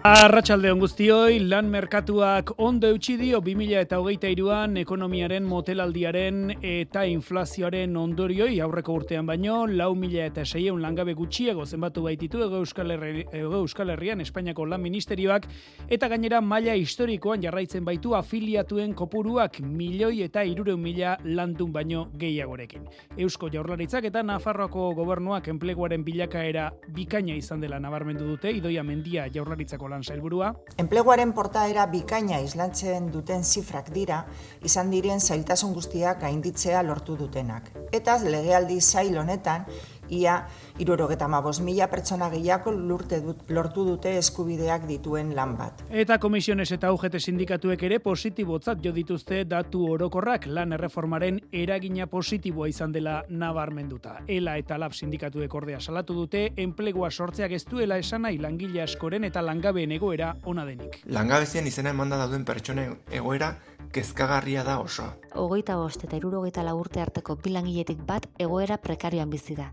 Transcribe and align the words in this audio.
Arratxalde 0.00 0.70
guztioi, 0.80 1.42
lan 1.44 1.66
merkatuak 1.68 2.54
ondo 2.64 2.88
eutxi 2.88 3.18
dio 3.20 3.36
2000 3.44 3.82
eta 3.84 3.98
hogeita 4.00 4.30
iruan 4.32 4.78
ekonomiaren 4.80 5.44
motelaldiaren 5.44 6.54
eta 6.64 7.02
inflazioaren 7.04 7.98
ondorioi 8.00 8.62
aurreko 8.64 8.94
urtean 8.96 9.28
baino, 9.28 9.66
lau 9.68 9.90
mila 9.94 10.24
eta 10.24 10.46
seieun 10.48 10.80
langabe 10.80 11.12
gutxiego 11.18 11.66
zenbatu 11.66 12.06
baititu 12.06 12.40
ego 12.46 12.62
Euskal, 12.62 12.94
Herri, 12.94 13.26
ego 13.30 13.60
Euskal 13.60 13.92
Herrian 13.92 14.22
Espainiako 14.24 14.64
lan 14.70 14.80
ministerioak 14.80 15.50
eta 15.90 16.08
gainera 16.08 16.40
maila 16.40 16.78
historikoan 16.80 17.44
jarraitzen 17.44 17.84
baitu 17.84 18.16
afiliatuen 18.16 18.96
kopuruak 18.96 19.60
milioi 19.60 20.22
eta 20.30 20.46
irureun 20.48 20.80
mila 20.80 21.18
landun 21.24 21.76
baino 21.76 22.06
gehiagorekin. 22.16 22.88
Eusko 23.18 23.52
jaurlaritzak 23.52 24.08
eta 24.08 24.22
Nafarroako 24.22 24.94
gobernuak 24.96 25.52
enpleguaren 25.52 26.08
bilakaera 26.08 26.70
bikaina 26.88 27.36
izan 27.36 27.60
dela 27.60 27.76
nabarmendu 27.78 28.24
dute, 28.32 28.56
idoia 28.62 28.82
mendia 28.82 29.28
jaurlaritzako 29.28 29.89
lan 29.90 30.04
sailburua. 30.06 30.52
Enpleguaren 30.80 31.34
portaera 31.36 31.86
bikaina 31.90 32.40
islantzen 32.40 33.10
duten 33.12 33.44
zifrak 33.44 33.90
dira, 33.94 34.24
izan 34.64 34.90
diren 34.94 35.20
zailtasun 35.20 35.74
guztiak 35.74 36.22
gainditzea 36.24 36.82
lortu 36.86 37.16
dutenak. 37.18 37.70
Eta 37.92 38.18
legealdi 38.22 38.80
zail 38.80 39.18
honetan, 39.18 39.66
ia 40.10 40.46
irurogeta 40.78 41.28
mabos 41.28 41.60
mila 41.60 41.88
pertsona 41.90 42.28
gehiako 42.30 42.72
lurte 42.72 43.20
dut, 43.20 43.44
lortu 43.48 43.84
dute 43.84 44.16
eskubideak 44.18 44.86
dituen 44.88 45.34
lan 45.36 45.56
bat. 45.56 45.82
Eta 45.90 46.18
komisiones 46.18 46.70
eta 46.72 46.92
UGT 46.92 47.18
sindikatuek 47.20 47.82
ere 47.88 48.00
positibotzat 48.00 48.82
jo 48.84 48.92
dituzte 48.92 49.44
datu 49.44 49.84
orokorrak 49.92 50.46
lan 50.46 50.72
erreformaren 50.76 51.40
eragina 51.52 52.06
positiboa 52.06 52.68
izan 52.68 52.92
dela 52.92 53.20
nabarmenduta. 53.28 54.18
Ela 54.28 54.56
eta 54.58 54.78
lab 54.78 54.94
sindikatuek 54.94 55.54
ordea 55.54 55.80
salatu 55.80 56.14
dute 56.14 56.46
enplegua 56.56 57.10
sortzeak 57.10 57.52
ez 57.52 57.64
duela 57.64 57.98
esanai 57.98 58.36
langile 58.38 58.82
askoren 58.82 59.24
eta 59.24 59.42
langabeen 59.42 59.92
egoera 59.92 60.34
ona 60.44 60.64
denik. 60.66 61.02
Langabezian 61.06 61.66
izena 61.66 61.94
emanda 61.94 62.18
dauden 62.20 62.44
pertsonen 62.44 62.96
egoera 63.10 63.54
kezkagarria 63.92 64.64
da 64.64 64.78
oso. 64.80 65.06
Hogeita 65.34 65.76
bost 65.76 66.04
eta 66.06 66.16
irurogeita 66.16 66.62
urte 66.74 67.00
arteko 67.00 67.36
bilangiletik 67.36 68.04
bat 68.06 68.28
egoera 68.38 68.78
prekarioan 68.78 69.30
bizi 69.30 69.56
da. 69.56 69.72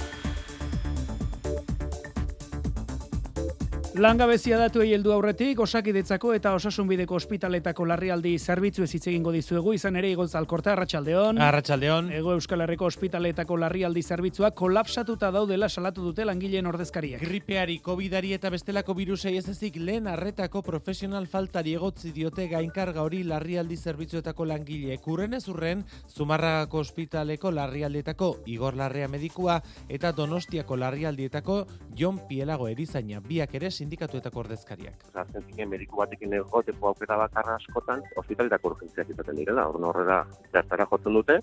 Langabezia 3.91 4.55
datu 4.55 4.79
heldu 4.87 5.11
aurretik, 5.11 5.59
osakidetzako 5.59 6.29
eta 6.31 6.53
osasunbideko 6.55 7.17
ospitaletako 7.17 7.83
larrialdi 7.89 8.37
zerbitzu 8.39 8.85
ez 8.85 8.93
egingo 8.95 9.33
dizuegu, 9.35 9.73
izan 9.75 9.97
ere 9.99 10.07
igoltza 10.13 10.37
alkorta, 10.39 10.71
Arratxaldeon. 10.71 11.41
Arratxaldeon. 11.43 12.07
Ego 12.15 12.31
Euskal 12.31 12.63
Herriko 12.63 12.85
ospitaletako 12.87 13.57
larrialdi 13.59 14.01
zerbitzua 14.01 14.51
kolapsatuta 14.55 15.29
daudela 15.35 15.67
salatu 15.67 16.05
dute 16.05 16.23
langileen 16.23 16.69
ordezkariak. 16.71 17.19
Gripeari, 17.19 17.81
COVIDari 17.83 18.31
eta 18.37 18.49
bestelako 18.49 18.95
virusei 18.95 19.35
ez 19.37 19.49
ezik 19.51 19.75
lehen 19.75 20.07
arretako 20.07 20.61
profesional 20.61 21.27
faltari 21.27 21.75
egotzi 21.75 22.13
diote 22.15 22.47
gainkarga 22.47 23.03
hori 23.03 23.25
larrialdi 23.27 23.75
zerbitzuetako 23.75 24.45
langile. 24.45 24.97
Kurren 25.03 25.33
ez 25.33 25.43
urren, 25.51 25.83
Zumarragako 26.07 26.79
ospitaleko 26.85 27.51
larrialdietako 27.51 28.31
Igor 28.45 28.79
Larrea 28.79 29.11
medikua 29.11 29.59
eta 29.89 30.13
Donostiako 30.15 30.79
larrialdietako 30.79 31.65
Jon 31.93 32.23
Pielago 32.29 32.71
erizaina 32.71 33.19
biak 33.19 33.59
ere 33.59 33.67
sindikatuetako 33.81 34.43
ordezkariak. 34.45 35.05
Zartzen 35.13 35.45
zinen 35.49 35.69
mediku 35.73 36.01
batekin 36.01 36.37
egoteko 36.37 36.91
aukera 36.91 37.17
bakarra 37.23 37.57
askotan, 37.59 38.03
ospitaletako 38.21 38.75
urgentziak 38.75 39.13
izaten 39.15 39.39
direla, 39.41 39.67
orduan 39.71 39.89
horrela 39.91 40.19
zertara 40.51 40.87
jotzen 40.91 41.17
dute, 41.19 41.39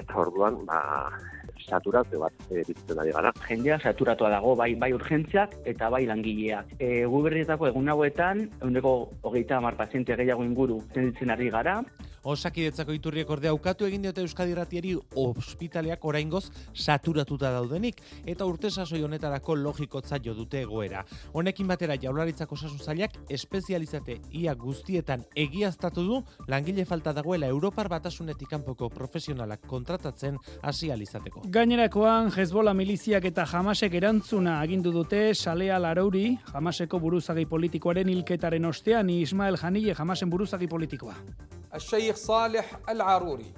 eta 0.00 0.18
orduan, 0.22 0.60
ba, 0.68 0.80
saturazio 1.66 2.20
bat 2.24 2.46
e, 2.48 2.62
bizitzen 2.68 3.00
ari 3.02 3.14
gara. 3.16 3.32
Jendea 3.46 3.78
saturatua 3.80 4.30
dago, 4.32 4.54
bai 4.58 4.72
bai 4.80 4.92
urgentziak 4.96 5.56
eta 5.72 5.90
bai 5.92 6.04
langileak. 6.08 6.76
E, 6.78 7.04
gu 7.10 7.22
berrietako 7.26 7.70
egun 7.70 7.92
hauetan, 7.92 8.46
eguneko 8.60 8.94
hogeita 9.28 9.58
hamar 9.58 9.78
pazientia 9.80 10.18
gehiago 10.20 10.46
inguru 10.46 10.80
zenditzen 10.94 11.34
ari 11.36 11.50
gara, 11.54 11.80
Osakidetzako 12.22 12.92
iturriek 12.92 13.30
ordea 13.32 13.50
aukatu 13.54 13.86
egin 13.86 14.02
diote 14.04 14.20
Euskadi 14.20 14.52
Ratiari 14.54 14.90
ospitaleak 15.16 16.02
oraingoz 16.04 16.50
saturatuta 16.74 17.48
daudenik 17.54 18.02
eta 18.28 18.44
urte 18.44 18.68
sasoi 18.70 19.00
honetarako 19.02 19.54
logikotza 19.56 20.18
jo 20.22 20.34
dute 20.36 20.60
egoera. 20.60 21.04
Honekin 21.32 21.68
batera 21.70 21.96
Jaurlaritzako 21.96 22.58
osasun 22.58 22.78
zailak 22.84 23.16
espezializate 23.30 24.18
ia 24.36 24.54
guztietan 24.54 25.24
egiaztatu 25.34 26.04
du 26.04 26.18
langile 26.46 26.84
falta 26.84 27.14
dagoela 27.16 27.48
Europar 27.48 27.88
batasunetik 27.88 28.50
kanpoko 28.50 28.90
profesionalak 28.90 29.64
kontratatzen 29.66 30.36
hasi 30.60 30.90
izateko. 30.90 31.42
Gainerakoan 31.48 32.30
Hezbola 32.36 32.74
miliziak 32.74 33.24
eta 33.24 33.46
Hamasek 33.46 33.94
erantzuna 33.94 34.60
agindu 34.60 34.92
dute 34.92 35.34
Salea 35.34 35.78
Larouri, 35.78 36.36
Hamaseko 36.52 36.98
buruzagi 36.98 37.46
politikoaren 37.46 38.08
hilketaren 38.08 38.64
ostean 38.64 39.08
Ismael 39.08 39.56
Hanille 39.62 39.94
Hamasen 39.94 40.28
buruzagi 40.28 40.68
politikoa. 40.68 41.14
الشيخ 42.09 42.15
صالح 42.15 42.79
العاروري 42.89 43.53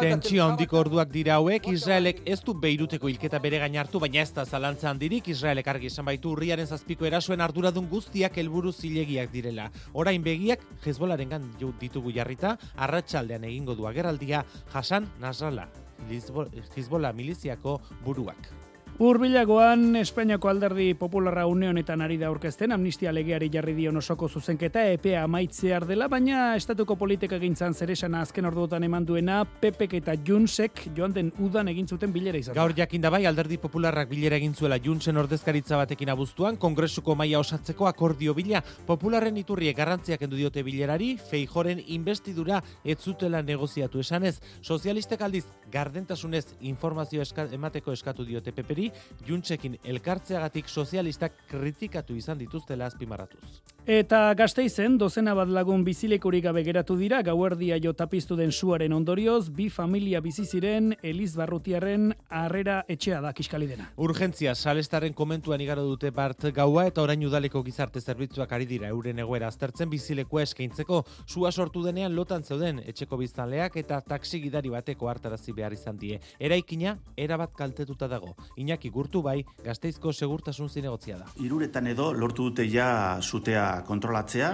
Tentsio 0.00 0.44
handiko 0.48 0.78
orduak 0.80 1.10
dira 1.12 1.34
hauek, 1.36 1.66
Israelek 1.68 2.22
ez 2.24 2.38
du 2.40 2.54
beiruteko 2.56 3.10
hilketa 3.10 3.36
bere 3.44 3.58
gain 3.60 3.74
hartu, 3.76 4.00
baina 4.00 4.22
ez 4.22 4.30
da 4.32 4.46
zalantza 4.48 4.88
handirik, 4.88 5.26
Israelek 5.28 5.66
argi 5.68 5.90
esan 5.90 6.06
baitu 6.08 6.30
urriaren 6.32 6.64
zazpiko 6.66 7.04
erasuen 7.04 7.44
arduradun 7.44 7.84
guztiak 7.90 8.38
helburu 8.40 8.72
zilegiak 8.72 9.28
direla. 9.34 9.66
Orain 9.92 10.24
begiak, 10.24 10.64
Hezbolaren 10.86 11.34
gan 11.34 11.44
ditugu 11.82 12.14
jarrita, 12.16 12.54
arratsaldean 12.86 13.44
egingo 13.44 13.76
du 13.76 13.90
agerraldia, 13.92 14.40
Hasan 14.72 15.10
Nasrallah, 15.20 15.68
Hezbola 16.08 17.12
miliziako 17.12 17.76
buruak. 18.06 18.61
Urbilagoan, 19.01 19.95
Espainiako 19.97 20.51
alderdi 20.51 20.91
popularra 20.93 21.47
une 21.49 21.65
honetan 21.65 22.03
ari 22.05 22.19
da 22.21 22.27
aurkezten 22.29 22.71
amnistia 22.75 23.09
legeari 23.11 23.47
jarri 23.49 23.73
dion 23.73 23.97
osoko 23.97 24.27
zuzenketa 24.29 24.83
epea 24.93 25.23
amaitzear 25.25 25.87
dela, 25.89 26.05
baina 26.07 26.51
estatuko 26.53 26.93
politika 26.95 27.39
gintzan 27.41 27.73
zeresana 27.73 28.21
azken 28.21 28.45
orduotan 28.45 28.85
eman 28.85 29.07
duena 29.09 29.39
Pepek 29.45 29.95
eta 29.97 30.13
Junsek 30.27 30.83
joan 30.95 31.15
den 31.15 31.31
udan 31.41 31.71
egin 31.71 31.87
zuten 31.87 32.13
bilera 32.13 32.37
izan. 32.37 32.53
Gaur 32.53 32.75
jakin 32.77 33.01
da 33.01 33.09
bai 33.09 33.25
alderdi 33.25 33.57
popularrak 33.57 34.11
bilera 34.11 34.37
egin 34.37 34.53
zuela 34.53 34.77
Junsen 34.77 35.17
ordezkaritza 35.17 35.81
batekin 35.81 36.13
abuztuan, 36.13 36.61
kongresuko 36.61 37.15
maila 37.17 37.41
osatzeko 37.41 37.89
akordio 37.89 38.37
bila, 38.37 38.61
popularren 38.85 39.41
iturriek 39.41 39.75
garrantziak 39.75 40.21
endu 40.21 40.37
diote 40.37 40.61
bilerari, 40.61 41.15
feijoren 41.17 41.81
investidura 41.87 42.61
ez 42.85 42.99
zutela 43.01 43.41
negoziatu 43.41 44.05
esanez, 44.05 44.37
sozialistek 44.61 45.25
aldiz 45.25 45.47
gardentasunez 45.73 46.45
informazio 46.61 47.25
emateko 47.57 47.91
eskatu 47.91 48.23
diote 48.23 48.53
Peperi, 48.83 49.27
Juntsekin 49.27 49.77
elkartzeagatik 49.83 50.67
sozialistak 50.67 51.45
kritikatu 51.47 52.15
izan 52.15 52.37
dituztela 52.37 52.89
azpimarratuz. 52.91 53.61
Eta 53.83 54.29
gazteizen, 54.39 54.93
dozena 54.95 55.33
bat 55.35 55.49
lagun 55.51 55.81
bizilekurik 55.83 56.45
gabe 56.45 56.61
geratu 56.63 56.95
dira, 56.95 57.17
gauerdia 57.21 57.75
jo 57.83 57.91
tapiztu 57.91 58.37
den 58.39 58.51
suaren 58.55 58.93
ondorioz, 58.95 59.49
bi 59.51 59.65
familia 59.69 60.21
bizi 60.23 60.45
ziren 60.45 60.93
Eliz 61.03 61.33
Barrutiarren 61.35 62.13
harrera 62.29 62.77
etxea 62.87 63.19
da 63.19 63.33
kiskali 63.35 63.67
dena. 63.67 63.89
Urgentzia, 63.97 64.53
salestaren 64.55 65.11
komentuan 65.11 65.59
igaro 65.59 65.83
dute 65.83 66.11
bart 66.15 66.45
gaua 66.55 66.85
eta 66.87 67.03
orain 67.03 67.25
udaleko 67.27 67.59
gizarte 67.63 67.99
zerbitzuak 67.99 68.53
ari 68.55 68.65
dira 68.65 68.87
euren 68.87 69.19
egoera 69.19 69.49
aztertzen 69.51 69.91
bizilekua 69.91 70.45
eskaintzeko 70.47 71.01
sua 71.25 71.51
sortu 71.51 71.83
denean 71.83 72.15
lotan 72.15 72.43
zeuden 72.43 72.79
etxeko 72.87 73.19
biztanleak 73.19 73.75
eta 73.83 73.99
taksi 73.99 74.39
gidari 74.45 74.71
bateko 74.71 75.11
hartarazi 75.11 75.51
behar 75.51 75.75
izan 75.75 75.99
die. 75.99 76.21
Eraikina, 76.39 76.95
erabat 77.17 77.51
kaltetuta 77.51 78.07
dago. 78.07 78.31
Iñaki 78.73 78.89
gurtu 78.89 79.21
bai, 79.21 79.43
gazteizko 79.61 80.09
segurtasun 80.09 80.69
zinegotzia 80.69 81.19
da. 81.19 81.27
Iruretan 81.45 81.85
edo 81.91 82.07
lortu 82.17 82.47
dute 82.49 82.65
ja 82.65 83.19
zutea 83.21 83.83
kontrolatzea, 83.85 84.49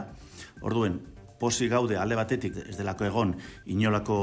orduen, 0.67 0.97
posi 1.39 1.69
gaude 1.71 1.95
alde 1.95 2.17
batetik 2.19 2.57
ez 2.65 2.75
delako 2.75 3.07
egon 3.07 3.31
inolako 3.71 4.17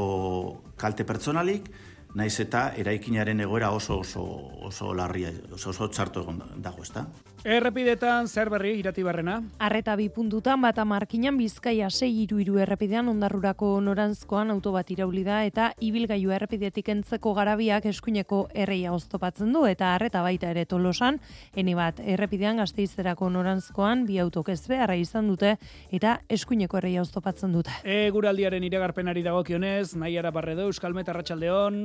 kalte 0.77 1.07
pertsonalik, 1.09 1.71
naiz 2.13 2.35
eta 2.45 2.75
eraikinaren 2.77 3.41
egoera 3.41 3.71
oso 3.73 4.03
oso 4.03 4.27
oso 4.69 4.93
larria, 4.93 5.33
oso 5.57 5.73
oso 5.73 5.89
txarto 5.89 6.27
egon 6.27 6.43
dago, 6.61 6.85
ezta? 6.85 7.07
Errepidetan 7.47 8.27
zer 8.27 8.49
berri 8.51 8.73
irati 8.81 9.05
barrena? 9.07 9.37
Arreta 9.63 9.93
bi 9.95 10.09
puntutan 10.11 10.59
bat 10.65 10.81
amarkinan 10.83 11.37
bizkaia 11.39 11.87
6 11.95 12.09
iru 12.25 12.41
iru 12.43 12.59
errepidean 12.59 13.07
ondarrurako 13.13 13.69
norantzkoan 13.87 14.51
auto 14.51 14.73
bat 14.75 14.91
irauli 14.91 15.23
da 15.23 15.45
eta 15.47 15.69
ibilgailu 15.79 16.35
errepidetik 16.35 16.91
entzeko 16.97 17.37
garabiak 17.39 17.87
eskuineko 17.93 18.41
erreia 18.51 18.91
oztopatzen 18.97 19.55
du 19.55 19.63
eta 19.71 19.93
arreta 19.95 20.25
baita 20.27 20.51
ere 20.51 20.67
tolosan, 20.67 21.21
eni 21.55 21.79
bat 21.79 22.03
errepidean 22.03 22.59
gazteizerako 22.59 23.31
norantzkoan 23.31 24.09
bi 24.11 24.19
autok 24.19 24.51
ez 24.51 24.65
beharra 24.67 24.99
izan 24.99 25.31
dute 25.31 25.55
eta 25.95 26.19
eskuineko 26.27 26.83
erreia 26.83 27.07
oztopatzen 27.07 27.55
dute. 27.55 27.71
E, 27.85 28.11
guraldiaren 28.11 28.67
iragarpenari 28.67 29.23
dagokionez, 29.23 29.95
nahi 29.95 30.19
ara 30.19 30.35
barre 30.35 30.59
du, 30.59 30.67
Euskalmet 30.67 31.15
Arratxaldeon. 31.15 31.85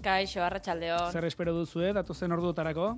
Kaixo, 0.00 0.40
Arratxaldeon. 0.40 1.10
Zer 1.12 1.28
espero 1.28 1.52
duzu, 1.52 1.84
eh, 1.84 1.92
datu 1.92 2.16
zen 2.16 2.32
orduotarako? 2.32 2.94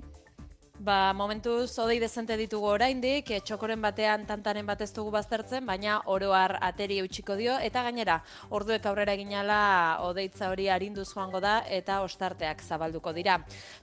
Ba, 0.75 1.13
momentuz 1.15 1.71
odei 1.79 2.01
dezente 2.03 2.35
ditugu 2.35 2.67
oraindik, 2.67 3.29
txokoren 3.47 3.79
batean 3.79 4.25
tantanen 4.27 4.65
bat 4.67 4.81
ez 4.83 4.89
dugu 4.91 5.07
baztertzen, 5.13 5.63
baina 5.65 6.01
oroar 6.11 6.57
ateri 6.67 6.97
eutxiko 6.99 7.37
dio, 7.39 7.53
eta 7.63 7.79
gainera, 7.85 8.17
orduek 8.51 8.83
aurrera 8.85 9.13
eginala 9.15 9.59
odeitza 10.03 10.49
hori 10.51 10.67
arinduz 10.67 11.07
joango 11.13 11.39
da, 11.39 11.61
eta 11.71 12.01
ostarteak 12.03 12.59
zabalduko 12.61 13.13
dira. 13.15 13.37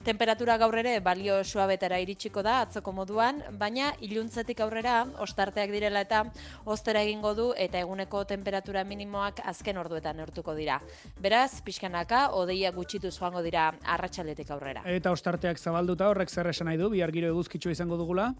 Temperatura 0.05 0.59
gaur 0.61 0.77
ere 0.83 0.99
balio 1.01 1.39
suabetera 1.43 1.97
iritsiko 1.97 2.43
da, 2.45 2.59
atzoko 2.67 2.93
moduan, 2.93 3.41
baina 3.57 3.89
iluntzetik 4.05 4.61
aurrera, 4.61 4.99
ostarteak 5.25 5.73
direla 5.73 6.05
eta 6.05 6.21
ostera 6.63 7.01
egingo 7.01 7.33
du, 7.33 7.49
eta 7.57 7.81
eguneko 7.81 8.21
temperatura 8.29 8.85
minimoak 8.85 9.41
azken 9.49 9.81
orduetan 9.81 10.21
neurtuko 10.21 10.53
dira. 10.53 10.77
Beraz, 11.17 11.57
pixkanaka, 11.65 12.29
odeia 12.37 12.71
gutxitu 12.71 13.09
joango 13.09 13.41
dira 13.41 13.71
arratsaldetik 13.97 14.53
aurrera. 14.53 14.85
Eta 14.85 15.11
ostarteak 15.11 15.57
zabalduta 15.57 16.13
horrek 16.13 16.29
zer 16.29 16.53
esan 16.53 16.69
nahi 16.69 16.77
du, 16.77 16.82
bihar 16.89 17.11
giro 17.11 17.29
eguzkitxo 17.31 17.71
izango 17.71 17.97
dugula? 17.97 18.33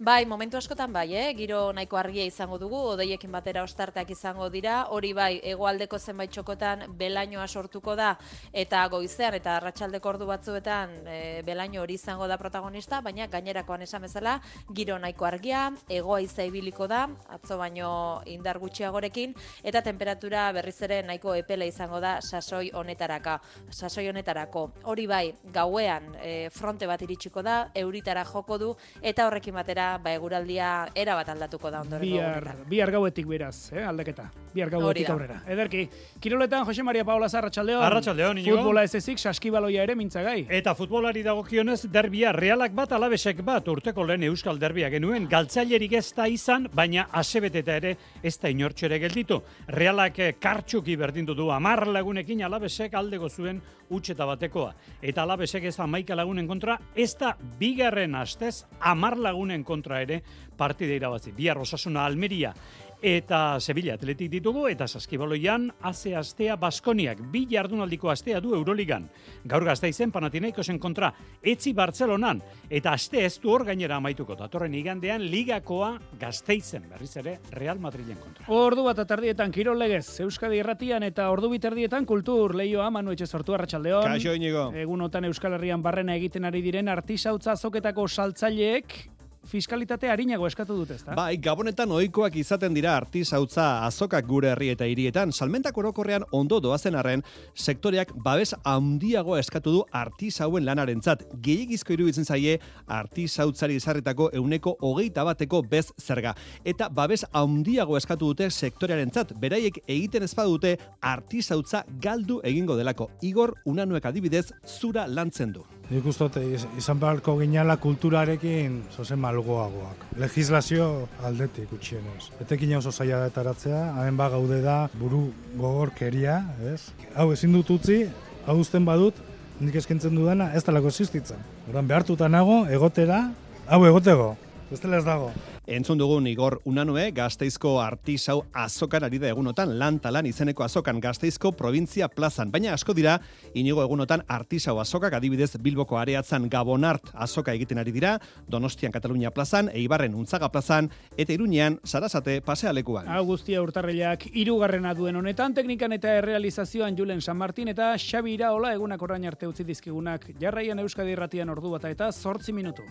Bai, 0.00 0.26
momentu 0.30 0.54
askotan 0.56 0.92
bai, 0.94 1.08
eh? 1.18 1.32
giro 1.34 1.72
nahiko 1.74 1.96
argia 1.98 2.22
izango 2.22 2.54
dugu, 2.62 2.78
odeiekin 2.92 3.32
batera 3.34 3.64
ostarteak 3.66 4.12
izango 4.14 4.46
dira, 4.48 4.84
hori 4.94 5.08
bai, 5.12 5.40
hegoaldeko 5.42 5.98
zenbait 5.98 6.30
txokotan 6.30 6.84
belainoa 7.00 7.48
sortuko 7.48 7.96
da, 7.98 8.12
eta 8.52 8.84
goizean 8.92 9.34
eta 9.34 9.56
arratsaldeko 9.56 10.08
ordu 10.12 10.28
batzuetan 10.28 10.92
e, 11.02 11.16
belaino 11.42 11.82
hori 11.82 11.96
izango 11.98 12.28
da 12.30 12.36
protagonista, 12.38 13.00
baina 13.02 13.26
gainerakoan 13.26 13.82
esan 13.88 14.06
bezala, 14.06 14.36
giro 14.70 15.00
nahiko 15.02 15.26
argia, 15.26 15.64
egoa 15.90 16.20
iza 16.22 16.46
ibiliko 16.46 16.86
da, 16.86 17.08
atzo 17.34 17.58
baino 17.58 17.90
indar 18.30 18.62
gutxiagorekin, 18.62 19.34
eta 19.64 19.82
temperatura 19.82 20.46
berriz 20.54 20.76
ere 20.86 21.00
nahiko 21.10 21.34
epela 21.34 21.66
izango 21.66 21.98
da 21.98 22.20
sasoi 22.22 22.70
honetaraka, 22.70 23.40
sasoi 23.74 24.06
honetarako. 24.12 24.64
Hori 24.94 25.10
bai, 25.10 25.24
gauean 25.58 26.14
e, 26.22 26.38
fronte 26.54 26.86
bat 26.86 27.02
iritsiko 27.02 27.42
da, 27.42 27.58
euritara 27.74 28.22
joko 28.30 28.62
du, 28.62 28.72
eta 29.02 29.26
horrekin 29.26 29.58
batera 29.58 29.87
ba 30.02 30.12
eguraldia 30.12 30.88
era 30.94 31.14
bat 31.16 31.28
aldatuko 31.32 31.70
da 31.72 31.80
ondorengo 31.80 32.18
bihar, 32.18 32.48
bihar 32.68 32.92
gauetik 32.92 33.26
beraz, 33.26 33.72
eh, 33.72 33.84
aldaketa. 33.84 34.28
Bihar 34.52 34.70
gauetik 34.70 35.08
aurrera. 35.10 35.40
Ederki, 35.48 35.88
kiroletan 36.20 36.66
Jose 36.66 36.82
Maria 36.82 37.04
Paola 37.04 37.28
Zarratxaldeon. 37.28 37.82
Arratxaldeon, 37.82 38.38
inigo. 38.38 38.56
Futbola 38.58 38.84
ez 38.84 38.94
ezik, 38.94 39.18
saskibaloia 39.18 39.82
ere 39.82 39.94
mintzagai. 39.94 40.46
Eta 40.60 40.74
futbolari 40.74 41.22
dagokionez 41.22 41.80
derbia 41.92 42.32
realak 42.32 42.74
bat 42.74 42.92
alabesek 42.92 43.42
bat 43.44 43.68
urteko 43.68 44.04
lehen 44.04 44.28
euskal 44.28 44.58
derbia 44.58 44.90
genuen. 44.90 45.28
Galtzailerik 45.30 45.92
ez 46.00 46.12
da 46.16 46.28
izan, 46.28 46.68
baina 46.74 47.08
asebeteta 47.12 47.76
ere 47.76 47.96
ez 48.22 48.36
da 48.38 48.52
inortxere 48.52 48.98
gelditu. 48.98 49.40
Realak 49.68 50.18
eh, 50.18 50.32
kartxuki 50.40 50.96
berdindu 50.96 51.34
du 51.34 51.50
amar 51.54 51.86
lagunekin 51.86 52.42
alabesek 52.44 52.94
aldego 52.94 53.28
zuen 53.28 53.62
utxeta 53.90 54.26
batekoa. 54.26 54.72
Eta 55.02 55.22
alabesek 55.22 55.64
ez 55.70 55.78
amaika 55.80 56.16
lagunen 56.16 56.48
kontra, 56.48 56.78
ez 56.94 57.14
da 57.18 57.34
bigarren 57.58 58.14
astez 58.14 58.64
amar 58.80 59.18
lagunen 59.18 59.64
kontra 59.64 60.02
ere 60.02 60.22
partida 60.56 60.94
irabazi. 60.94 61.32
Bihar 61.32 61.58
osasuna 61.58 62.04
Almeria 62.04 62.54
eta 63.02 63.60
Sevilla 63.60 63.94
Atletik 63.94 64.30
ditugu 64.30 64.66
eta 64.68 64.88
Saskibaloian 64.88 65.68
haze 65.86 66.14
astea 66.16 66.56
Baskoniak 66.56 67.20
bi 67.32 67.44
jardunaldiko 67.50 68.10
astea 68.10 68.40
du 68.40 68.54
Euroligan. 68.56 69.08
Gaur 69.46 69.64
gaztaizen 69.64 70.10
Panathinaikosen 70.12 70.78
kontra 70.78 71.12
etzi 71.42 71.72
Bartzelonan 71.72 72.42
eta 72.70 72.92
aste 72.92 73.24
ez 73.24 73.38
du 73.38 73.52
hor 73.52 73.64
gainera 73.64 73.96
amaituko. 73.96 74.34
Datorren 74.38 74.74
igandean 74.74 75.22
ligakoa 75.22 75.92
gazteizen 76.20 76.88
berriz 76.90 77.14
ere 77.16 77.38
Real 77.52 77.78
Madrilen 77.78 78.18
kontra. 78.18 78.46
Ordu 78.48 78.84
bat 78.88 78.98
atardietan 78.98 79.52
Kirol 79.52 79.78
Legez, 79.78 80.20
Euskadi 80.24 80.58
Irratian 80.58 81.06
eta 81.06 81.30
ordu 81.30 81.52
biterdietan 81.52 82.06
Kultur 82.06 82.56
Leioa 82.58 82.90
Manu 82.90 83.12
Etxe 83.14 83.26
sortu 83.26 83.54
arratsaldeon. 83.54 84.04
Kaixo 84.04 84.34
inigo. 84.34 84.70
Egunotan 84.74 85.28
Euskal 85.30 85.54
Herrian 85.54 85.82
barrena 85.82 86.16
egiten 86.18 86.48
ari 86.48 86.62
diren 86.64 86.88
artisautza 86.88 87.52
azoketako 87.54 88.08
saltzaileek 88.08 89.17
fiskalitate 89.48 90.10
harinago 90.10 90.46
eskatu 90.46 90.76
dut, 90.80 90.90
ezta? 90.94 91.14
Bai, 91.16 91.38
gabonetan 91.42 91.90
ohikoak 91.94 92.36
izaten 92.40 92.74
dira 92.76 92.94
artisautza 92.96 93.66
azokak 93.86 94.26
gure 94.28 94.52
herri 94.52 94.70
eta 94.74 94.88
hirietan, 94.88 95.32
salmentak 95.32 95.76
orokorrean 95.78 96.26
ondo 96.36 96.60
doazen 96.60 96.98
arren, 96.98 97.24
sektoreak 97.54 98.12
babes 98.24 98.54
handiago 98.64 99.38
eskatu 99.38 99.72
du 99.78 99.84
artisauen 99.92 100.66
lanarentzat. 100.68 101.24
Gehiagizko 101.44 101.96
iruditzen 101.96 102.28
zaie 102.28 102.58
artisautzari 102.98 103.78
izarritako 103.80 104.30
euneko 104.40 104.76
hogeita 104.84 105.24
bateko 105.28 105.62
bez 105.62 105.86
zerga. 106.00 106.34
Eta 106.64 106.90
babes 106.92 107.24
handiago 107.32 107.96
eskatu 107.98 108.32
dute 108.32 108.50
sektorearentzat, 108.50 109.34
beraiek 109.40 109.82
egiten 109.86 110.28
ez 110.28 110.34
badute 110.36 110.76
artisautza 111.00 111.84
galdu 112.02 112.42
egingo 112.44 112.76
delako. 112.76 113.10
Igor, 113.22 113.56
unanuek 113.66 114.12
adibidez, 114.12 114.48
zura 114.66 115.06
lantzen 115.08 115.52
du. 115.56 115.66
Nik 115.88 116.04
uste 116.04 116.42
izan 116.76 116.98
beharko 117.00 117.32
ginala 117.40 117.78
kulturarekin 117.80 118.74
zozen 118.92 119.20
malgoagoak. 119.22 120.02
Legislazio 120.20 121.08
aldetik 121.24 121.72
utxienez. 121.72 122.28
Etekin 122.44 122.76
oso 122.76 122.92
zaila 122.92 123.22
da 123.22 123.30
etaratzea, 123.32 123.80
ba 124.12 124.28
gaude 124.28 124.60
da 124.60 124.90
buru 125.00 125.30
gogorkeria, 125.56 126.42
ez? 126.74 126.92
Hau 127.16 127.32
ezin 127.32 127.56
dut 127.56 127.70
utzi, 127.72 128.02
hau 128.46 128.58
uzten 128.60 128.84
badut, 128.84 129.16
nik 129.60 129.80
eskentzen 129.80 130.14
dudana 130.14 130.52
ez 130.52 130.62
talako 130.64 130.92
existitzen. 130.92 131.40
Oran 131.72 131.88
behartuta 131.88 132.28
nago, 132.28 132.66
egotera, 132.68 133.30
hau 133.66 133.86
egotego, 133.86 134.34
ez 134.70 134.84
ez 134.84 135.04
dago. 135.04 135.32
Entzun 135.68 135.98
dugun 136.00 136.24
Igor 136.24 136.62
Unanue, 136.64 137.10
gazteizko 137.12 137.74
artisau 137.82 138.38
azokan 138.56 139.04
ari 139.04 139.18
da 139.20 139.28
egunotan, 139.28 139.74
lan 139.76 139.98
talan 140.00 140.24
izeneko 140.24 140.64
azokan 140.64 140.96
gazteizko 141.04 141.50
provintzia 141.52 142.06
plazan. 142.08 142.48
Baina 142.48 142.72
asko 142.72 142.94
dira, 142.96 143.18
inigo 143.52 143.82
egunotan 143.84 144.22
artisau 144.32 144.78
azokak 144.80 145.18
adibidez 145.18 145.50
Bilboko 145.60 145.98
areatzan 146.00 146.46
Gabonart 146.48 147.10
azoka 147.12 147.52
egiten 147.52 147.82
ari 147.82 147.92
dira, 147.92 148.14
Donostian 148.48 148.94
Katalunia 148.94 149.30
plazan, 149.30 149.68
Eibarren 149.74 150.16
Untzaga 150.16 150.48
plazan, 150.48 150.88
eta 151.18 151.36
Iruñean 151.36 151.76
Sarasate 151.84 152.40
pasealekuan. 152.40 153.04
Hau 153.12 153.26
guztia 153.28 153.60
urtarrilak 153.60 154.24
irugarrena 154.32 154.94
duen 154.96 155.20
honetan, 155.20 155.52
teknikan 155.52 155.92
eta 155.92 156.16
errealizazioan 156.22 156.96
Julen 156.96 157.20
San 157.20 157.36
Martin 157.36 157.68
eta 157.74 157.92
Xabi 157.98 158.38
Iraola 158.38 158.72
egunak 158.72 159.04
orain 159.04 159.28
arte 159.28 159.52
utzi 159.52 159.68
dizkigunak 159.68 160.30
jarraian 160.40 160.80
Euskadi 160.80 161.12
Irratian 161.12 161.52
ordu 161.52 161.76
bata 161.76 161.92
eta 161.92 162.08
zortzi 162.08 162.56
minutu. 162.56 162.88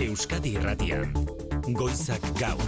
Euskadi 0.00 0.54
Irratian. 0.56 1.10
Goizak 1.76 2.24
gaur. 2.40 2.62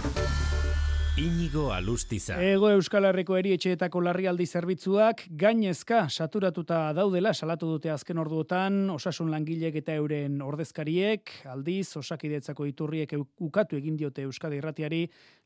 Inigo 1.17 1.71
Alustiza. 1.73 2.35
Ego 2.41 2.69
Euskal 2.69 3.07
Herriko 3.09 3.35
erietxeetako 3.39 4.03
larrialdi 4.05 4.45
zerbitzuak 4.45 5.23
gainezka 5.37 6.03
saturatuta 6.09 6.87
daudela 6.93 7.33
salatu 7.33 7.71
dute 7.71 7.89
azken 7.93 8.21
orduotan 8.21 8.89
osasun 8.93 9.29
langilek 9.33 9.77
eta 9.81 9.93
euren 9.97 10.41
ordezkariek, 10.45 11.33
aldiz 11.49 11.97
osakidetzako 12.01 12.65
iturriek 12.69 13.13
ukatu 13.45 13.81
egin 13.81 13.97
diote 13.97 14.25
Euskadi 14.29 14.61
Irratiari 14.61 15.03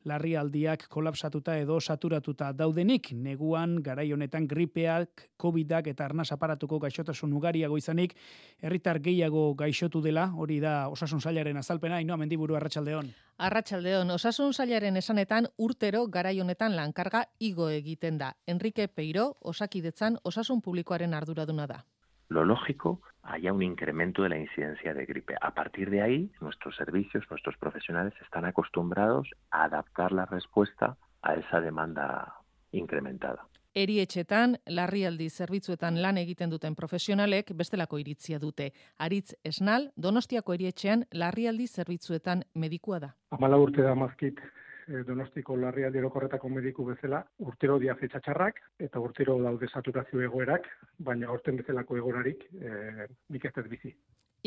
larrialdiak 0.07 0.88
kolapsatuta 0.89 1.57
edo 1.59 1.80
saturatuta 1.81 2.51
daudenik 2.56 3.12
neguan 3.13 3.77
garai 3.83 4.07
honetan 4.13 4.48
gripeak, 4.48 5.28
covidak 5.37 5.87
eta 5.92 6.06
arnaz 6.06 6.31
aparatuko 6.31 6.80
gaixotasun 6.80 7.33
ugariago 7.33 7.78
izanik 7.78 8.16
herritar 8.61 8.99
gehiago 9.04 9.54
gaixotu 9.59 10.02
dela, 10.02 10.30
hori 10.35 10.59
da 10.64 10.87
osasun 10.90 11.21
sailaren 11.21 11.57
azalpena, 11.57 11.99
inoa 12.02 12.18
mendiburu 12.18 12.56
arratsaldeon. 12.56 13.11
Arratsaldeon, 13.37 14.09
osasun 14.16 14.54
sailaren 14.54 14.97
esanetan 14.97 15.47
urtero 15.57 16.07
garai 16.07 16.40
honetan 16.42 16.76
lankarga 16.76 17.26
igo 17.40 17.69
egiten 17.69 18.18
da. 18.18 18.33
Enrique 18.47 18.87
Peiro, 18.87 19.35
osakidetzan 19.42 20.18
osasun 20.23 20.61
publikoaren 20.61 21.14
arduraduna 21.14 21.68
da. 21.68 21.83
Lo 22.30 22.44
lógico, 22.44 22.99
haya 23.28 23.54
un 23.54 23.62
incremento 23.62 24.24
de 24.24 24.30
la 24.30 24.38
incidencia 24.38 24.94
de 24.94 25.06
gripe. 25.06 25.36
A 25.42 25.54
partir 25.54 25.90
de 25.90 26.02
ahí, 26.02 26.31
nuestros 26.40 26.76
servicios, 26.76 27.26
nuestros 27.30 27.57
profesionales 27.57 28.14
están 28.22 28.46
acostumbrados 28.46 29.30
a 29.52 29.66
adaptar 29.66 30.12
la 30.14 30.26
respuesta 30.26 30.98
a 31.22 31.36
esa 31.36 31.60
demanda 31.60 32.34
incrementada. 32.72 33.48
Erietxetan, 33.76 34.57
larrialdi 34.66 35.30
zerbitzuetan 35.30 36.02
lan 36.02 36.18
egiten 36.18 36.50
duten 36.50 36.74
profesionalek 36.74 37.52
bestelako 37.54 38.00
iritzia 38.02 38.40
dute. 38.40 38.72
Aritz 38.98 39.36
Esnal, 39.44 39.92
Donostiako 39.96 40.56
erietxean 40.56 41.06
larrialdi 41.12 41.68
zerbitzuetan 41.68 42.42
medikua 42.56 43.00
da. 43.00 43.12
Amala 43.30 43.60
urte 43.62 43.84
da 43.86 43.94
mazkit 43.94 44.42
Donostiko 44.88 45.58
larrialdi 45.60 46.00
erokorretako 46.00 46.50
mediku 46.50 46.86
bezala, 46.88 47.20
urtero 47.44 47.78
dia 47.80 47.96
fetxatxarrak 48.00 48.62
eta 48.88 49.02
urtero 49.04 49.36
daude 49.44 49.68
saturazio 49.68 50.22
egoerak, 50.24 50.70
baina 50.98 51.32
orten 51.32 51.58
bezalako 51.60 51.98
egorarik 51.98 52.46
e, 52.56 53.08
nik 53.30 53.46
ez 53.46 53.68
bizi. 53.68 53.94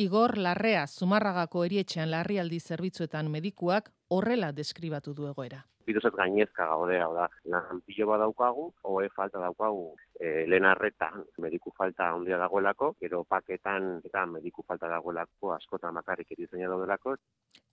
Igor 0.01 0.39
Larrea, 0.39 0.87
Zumarragako 0.87 1.65
erietxean 1.67 2.11
larrialdi 2.11 2.61
zerbitzuetan 2.61 3.29
medikuak, 3.31 3.91
horrela 4.11 4.53
deskribatu 4.53 5.15
du 5.15 5.31
egoera 5.31 5.65
birusez 5.91 6.13
gainezka 6.15 6.67
gaude, 6.71 6.99
hau 7.03 7.13
da, 7.15 7.27
lan 7.51 7.83
pilo 7.87 8.07
bat 8.11 8.23
daukagu, 8.23 8.67
hoe 8.87 9.09
falta 9.17 9.41
daukagu 9.43 9.87
e, 10.15 10.47
lehen 10.51 10.67
arretan 10.69 11.25
mediku 11.43 11.73
falta 11.77 12.11
handia 12.15 12.39
dagoelako, 12.41 12.93
gero 13.01 13.25
paketan 13.25 13.91
eta 14.07 14.25
mediku 14.31 14.65
falta 14.67 14.91
dagoelako 14.93 15.55
askotan 15.57 15.97
bakarrik 16.01 16.33
erizaina 16.37 16.69
daudelako. 16.71 17.17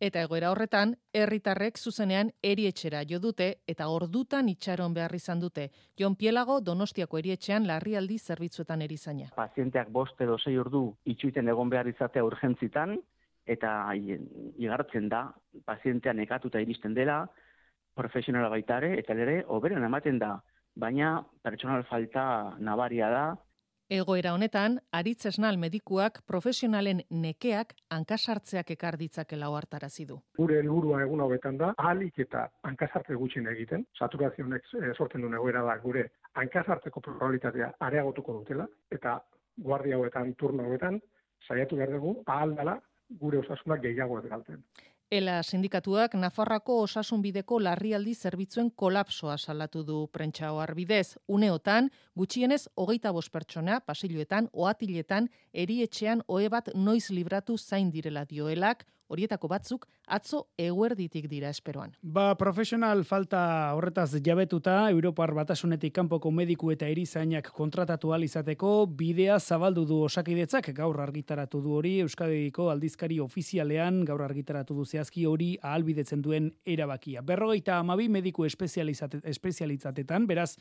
Eta 0.08 0.22
egoera 0.26 0.52
horretan, 0.54 0.94
herritarrek 1.14 1.78
zuzenean 1.78 2.32
erietxera 2.44 3.04
jo 3.10 3.20
dute 3.20 3.50
eta 3.68 3.90
ordutan 3.90 4.50
itxaron 4.50 4.94
behar 4.94 5.16
izan 5.18 5.42
dute. 5.42 5.70
Jon 6.00 6.16
Pielago 6.16 6.60
Donostiako 6.62 7.22
erietxean 7.22 7.68
larrialdi 7.68 8.20
zerbitzuetan 8.20 8.86
erizaina. 8.86 9.32
Pazienteak 9.36 9.90
bost 9.94 10.22
edo 10.22 10.38
sei 10.38 10.58
ordu 10.58 10.88
itxuiten 11.06 11.50
egon 11.50 11.70
behar 11.74 11.90
izatea 11.90 12.26
urgentzitan, 12.26 12.98
eta 13.48 13.72
igartzen 13.96 15.10
da, 15.10 15.24
pazientea 15.66 16.14
nekatuta 16.14 16.62
iristen 16.62 16.94
dela, 16.94 17.24
profesionala 17.98 18.50
baitare, 18.54 18.94
eta 19.00 19.16
ere, 19.18 19.42
oberen 19.48 19.84
ematen 19.88 20.20
da, 20.22 20.36
baina 20.78 21.18
pertsonal 21.44 21.84
falta 21.90 22.56
nabaria 22.60 23.10
da. 23.10 23.26
Egoera 23.88 24.34
honetan, 24.36 24.74
aritz 24.92 25.30
esnal 25.30 25.56
medikuak 25.58 26.20
profesionalen 26.28 27.00
nekeak 27.24 27.70
hankasartzeak 27.96 28.74
ekar 28.76 28.98
ditzakela 29.00 29.48
hartarazi 29.60 30.04
du. 30.10 30.18
Gure 30.36 30.58
helburua 30.60 31.00
egun 31.06 31.24
hauetan 31.24 31.58
da, 31.62 31.70
ahalik 31.80 32.20
eta 32.26 32.50
hankasartze 32.68 33.16
gutxin 33.16 33.48
egiten, 33.48 33.86
saturazionek 33.98 34.68
eh, 34.82 34.92
sortzen 34.98 35.24
duen 35.24 35.38
egoera 35.40 35.64
da 35.70 35.78
gure 35.86 36.04
hankasartzeko 36.36 37.06
probabilitatea 37.06 37.72
areagotuko 37.88 38.42
dutela, 38.42 38.68
eta 38.92 39.22
guardia 39.70 39.96
hauetan, 39.96 40.36
turno 40.36 40.68
hauetan, 40.68 41.00
saiatu 41.48 41.80
behar 41.80 41.96
dugu, 41.96 42.14
ahal 42.28 42.58
dela, 42.60 42.76
gure 43.10 43.40
osasunak 43.40 43.82
gehiago 43.82 44.20
ez 44.20 44.30
galten. 44.30 44.64
Ela 45.10 45.38
sindikatuak 45.44 46.18
Nafarrako 46.20 46.82
osasunbideko 46.84 47.62
larrialdi 47.64 48.14
zerbitzuen 48.14 48.72
kolapsoa 48.76 49.38
salatu 49.38 49.84
du 49.84 50.08
prentsa 50.12 50.50
bidez. 50.76 51.16
Uneotan, 51.28 51.90
gutxienez 52.14 52.68
hogeita 52.76 53.14
bost 53.14 53.32
pertsona, 53.32 53.80
pasiluetan, 53.80 54.50
oatiletan, 54.52 55.30
erietxean 55.54 56.24
oe 56.28 56.50
bat 56.50 56.68
noiz 56.76 57.10
libratu 57.10 57.58
zain 57.58 57.90
direla 57.90 58.26
dioelak, 58.26 58.86
horietako 59.08 59.48
batzuk 59.48 59.88
atzo 60.08 60.48
eguerditik 60.58 61.28
dira 61.30 61.50
esperoan. 61.50 61.94
Ba, 62.02 62.36
profesional 62.40 63.04
falta 63.06 63.74
horretaz 63.76 64.12
jabetuta, 64.24 64.90
Europar 64.92 65.34
batasunetik 65.38 65.94
kanpoko 65.96 66.32
mediku 66.32 66.72
eta 66.72 66.88
erizainak 66.88 67.52
kontratatu 67.56 68.14
izateko 68.18 68.88
bidea 68.88 69.40
zabaldu 69.40 69.86
du 69.86 70.02
osakidetzak 70.04 70.74
gaur 70.74 71.00
argitaratu 71.02 71.62
du 71.62 71.74
hori 71.74 72.00
Euskadiko 72.00 72.70
aldizkari 72.70 73.20
ofizialean 73.20 74.04
gaur 74.06 74.22
argitaratu 74.22 74.74
du 74.74 74.86
zehazki 74.86 75.26
hori 75.26 75.58
ahalbidetzen 75.62 76.22
duen 76.22 76.52
erabakia. 76.66 77.22
Berrogeita 77.22 77.78
amabi 77.80 78.08
mediku 78.10 78.46
espezializatetan, 78.46 80.28
beraz, 80.28 80.58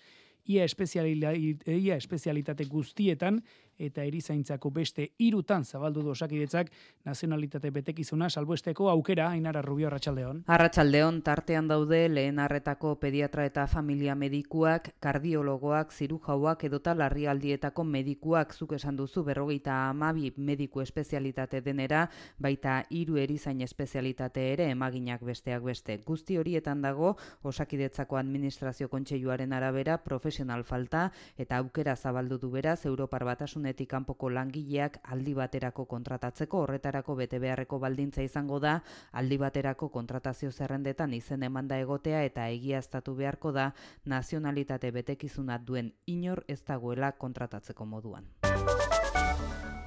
ia, 0.46 0.66
ia 0.66 1.96
espezialitate 1.96 2.64
guztietan 2.64 3.42
eta 3.78 4.04
erizaintzako 4.04 4.70
beste 4.70 5.10
irutan 5.18 5.64
zabaldu 5.64 6.02
du 6.02 6.10
osakidetzak 6.14 6.70
nazionalitate 7.04 7.70
betekizuna 7.70 8.28
salbuesteko 8.30 8.88
aukera 8.90 9.28
Ainara 9.30 9.62
Rubio 9.62 9.88
Arratsaldeon. 9.88 10.42
Arratsaldeon 10.46 11.20
tartean 11.22 11.68
daude 11.68 12.08
lehen 12.08 12.38
arretako 12.38 12.94
pediatra 13.00 13.44
eta 13.46 13.66
familia 13.66 14.14
medikuak, 14.14 14.94
kardiologoak, 15.00 15.92
zirujauak 15.92 16.64
edota 16.64 16.94
larrialdietako 16.96 17.84
medikuak 17.84 18.54
zuk 18.54 18.72
esan 18.78 18.96
duzu 18.96 19.24
berrogeita 19.24 19.76
amabi 19.90 20.32
mediku 20.36 20.80
espezialitate 20.80 21.60
denera, 21.60 22.06
baita 22.38 22.82
hiru 22.90 23.16
erizain 23.20 23.60
espezialitate 23.60 24.52
ere 24.52 24.70
emaginak 24.70 25.22
besteak 25.24 25.62
beste. 25.62 25.98
Guzti 26.06 26.38
horietan 26.38 26.82
dago 26.82 27.16
osakidetzako 27.42 28.16
administrazio 28.16 28.88
kontseiluaren 28.88 29.52
arabera 29.52 29.98
profesional 30.36 30.64
falta 30.64 31.12
eta 31.38 31.56
aukera 31.56 31.96
zabaldu 31.96 32.38
du 32.38 32.50
beraz 32.50 32.84
Europar 32.84 33.24
Batasun 33.24 33.62
batasunetik 33.62 33.88
kanpoko 33.88 34.28
langileak 34.28 34.98
aldi 35.04 35.34
baterako 35.34 35.86
kontratatzeko. 35.86 36.60
Horretarako 36.64 37.16
bete 37.16 37.38
beharreko 37.38 37.78
baldintza 37.78 38.22
izango 38.22 38.58
da. 38.60 38.82
Aldi 39.12 39.38
baterako 39.38 39.88
kontratazio 39.88 40.50
zerrendetan 40.52 41.14
izen 41.14 41.42
emanda 41.42 41.78
egotea 41.78 42.22
eta 42.24 42.48
egiaztatu 42.48 43.14
beharko 43.14 43.52
da. 43.52 43.72
Nazionalitate 44.04 44.90
betekizunat 44.90 45.64
duen 45.64 45.92
inor 46.06 46.44
ez 46.48 46.62
dagoela 46.64 47.12
kontratatzeko 47.12 47.84
moduan. 47.84 48.28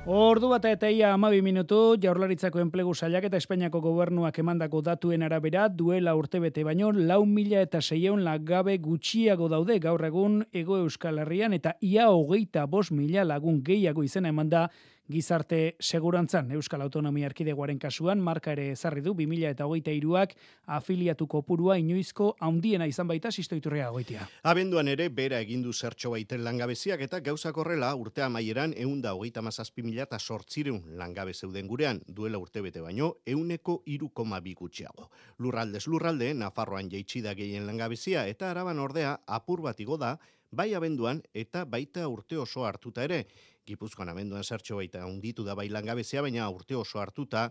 Ordu 0.07 0.47
bat 0.47 0.63
eta 0.63 0.87
ia 0.89 1.09
amabi 1.13 1.41
minutu, 1.43 1.97
jaurlaritzako 1.99 2.61
enplegu 2.63 2.93
sailak 2.95 3.25
eta 3.27 3.37
Espainiako 3.37 3.81
gobernuak 3.83 4.37
emandako 4.39 4.79
datuen 4.81 5.25
arabera, 5.27 5.67
duela 5.67 6.15
urtebete 6.15 6.63
baino, 6.63 6.91
lau 6.91 7.25
mila 7.25 7.59
eta 7.61 7.81
seieun 7.81 8.23
lagabe 8.23 8.77
gutxiago 8.79 9.49
daude 9.51 9.77
gaur 9.83 10.05
egun 10.07 10.45
ego 10.53 10.77
euskal 10.79 11.19
herrian, 11.19 11.53
eta 11.53 11.75
ia 11.81 12.07
hogeita 12.09 12.65
bos 12.65 12.91
mila 12.91 13.25
lagun 13.27 13.59
gehiago 13.61 14.03
izena 14.07 14.31
emanda 14.31 14.69
gizarte 15.09 15.75
segurantzan 15.81 16.51
Euskal 16.51 16.81
Autonomia 16.81 17.27
Erkidegoaren 17.29 17.79
kasuan 17.81 18.21
marka 18.21 18.53
ere 18.53 18.69
ezarri 18.75 19.01
du 19.01 19.15
2023ak 19.17 20.35
afiliatu 20.77 21.27
kopurua 21.27 21.79
inoizko 21.81 22.35
handiena 22.45 22.85
izan 22.85 23.09
baita 23.09 23.31
sistoiturria 23.31 23.89
goitia. 23.89 24.27
Abenduan 24.43 24.87
ere 24.87 25.09
bera 25.09 25.41
egin 25.41 25.63
du 25.65 25.73
zertxo 25.73 26.13
baiten 26.13 26.43
langabeziak 26.45 27.01
eta 27.01 27.19
gauzak 27.25 27.57
horrela 27.57 27.93
urtea 27.95 28.29
maieran 28.29 28.73
137.000 28.77 30.05
eta 30.05 30.21
800 30.21 30.97
langabe 31.01 31.33
zeuden 31.33 31.67
gurean 31.67 32.01
duela 32.07 32.37
urtebete 32.37 32.81
baino 32.81 33.15
100,2 33.25 34.55
gutxiago. 34.59 35.09
Lurraldez 35.39 35.87
lurralde 35.87 36.33
Nafarroan 36.33 36.89
jaitsi 36.91 37.21
da 37.25 37.33
gehien 37.33 37.65
langabezia 37.65 38.27
eta 38.27 38.51
Araban 38.51 38.79
ordea 38.79 39.19
apur 39.25 39.61
bat 39.65 39.79
igo 39.79 39.97
da 39.97 40.17
bai 40.51 40.73
abenduan 40.73 41.21
eta 41.33 41.63
baita 41.65 42.07
urte 42.09 42.37
oso 42.37 42.65
hartuta 42.65 43.03
ere. 43.03 43.25
Gipuzkoan 43.69 44.09
amenduan 44.09 44.43
zertxo 44.43 44.79
baita 44.79 45.05
unditu 45.05 45.45
da 45.45 45.55
bai 45.55 45.67
langabezia, 45.69 46.23
baina 46.25 46.47
urte 46.49 46.77
oso 46.77 47.01
hartuta 47.01 47.49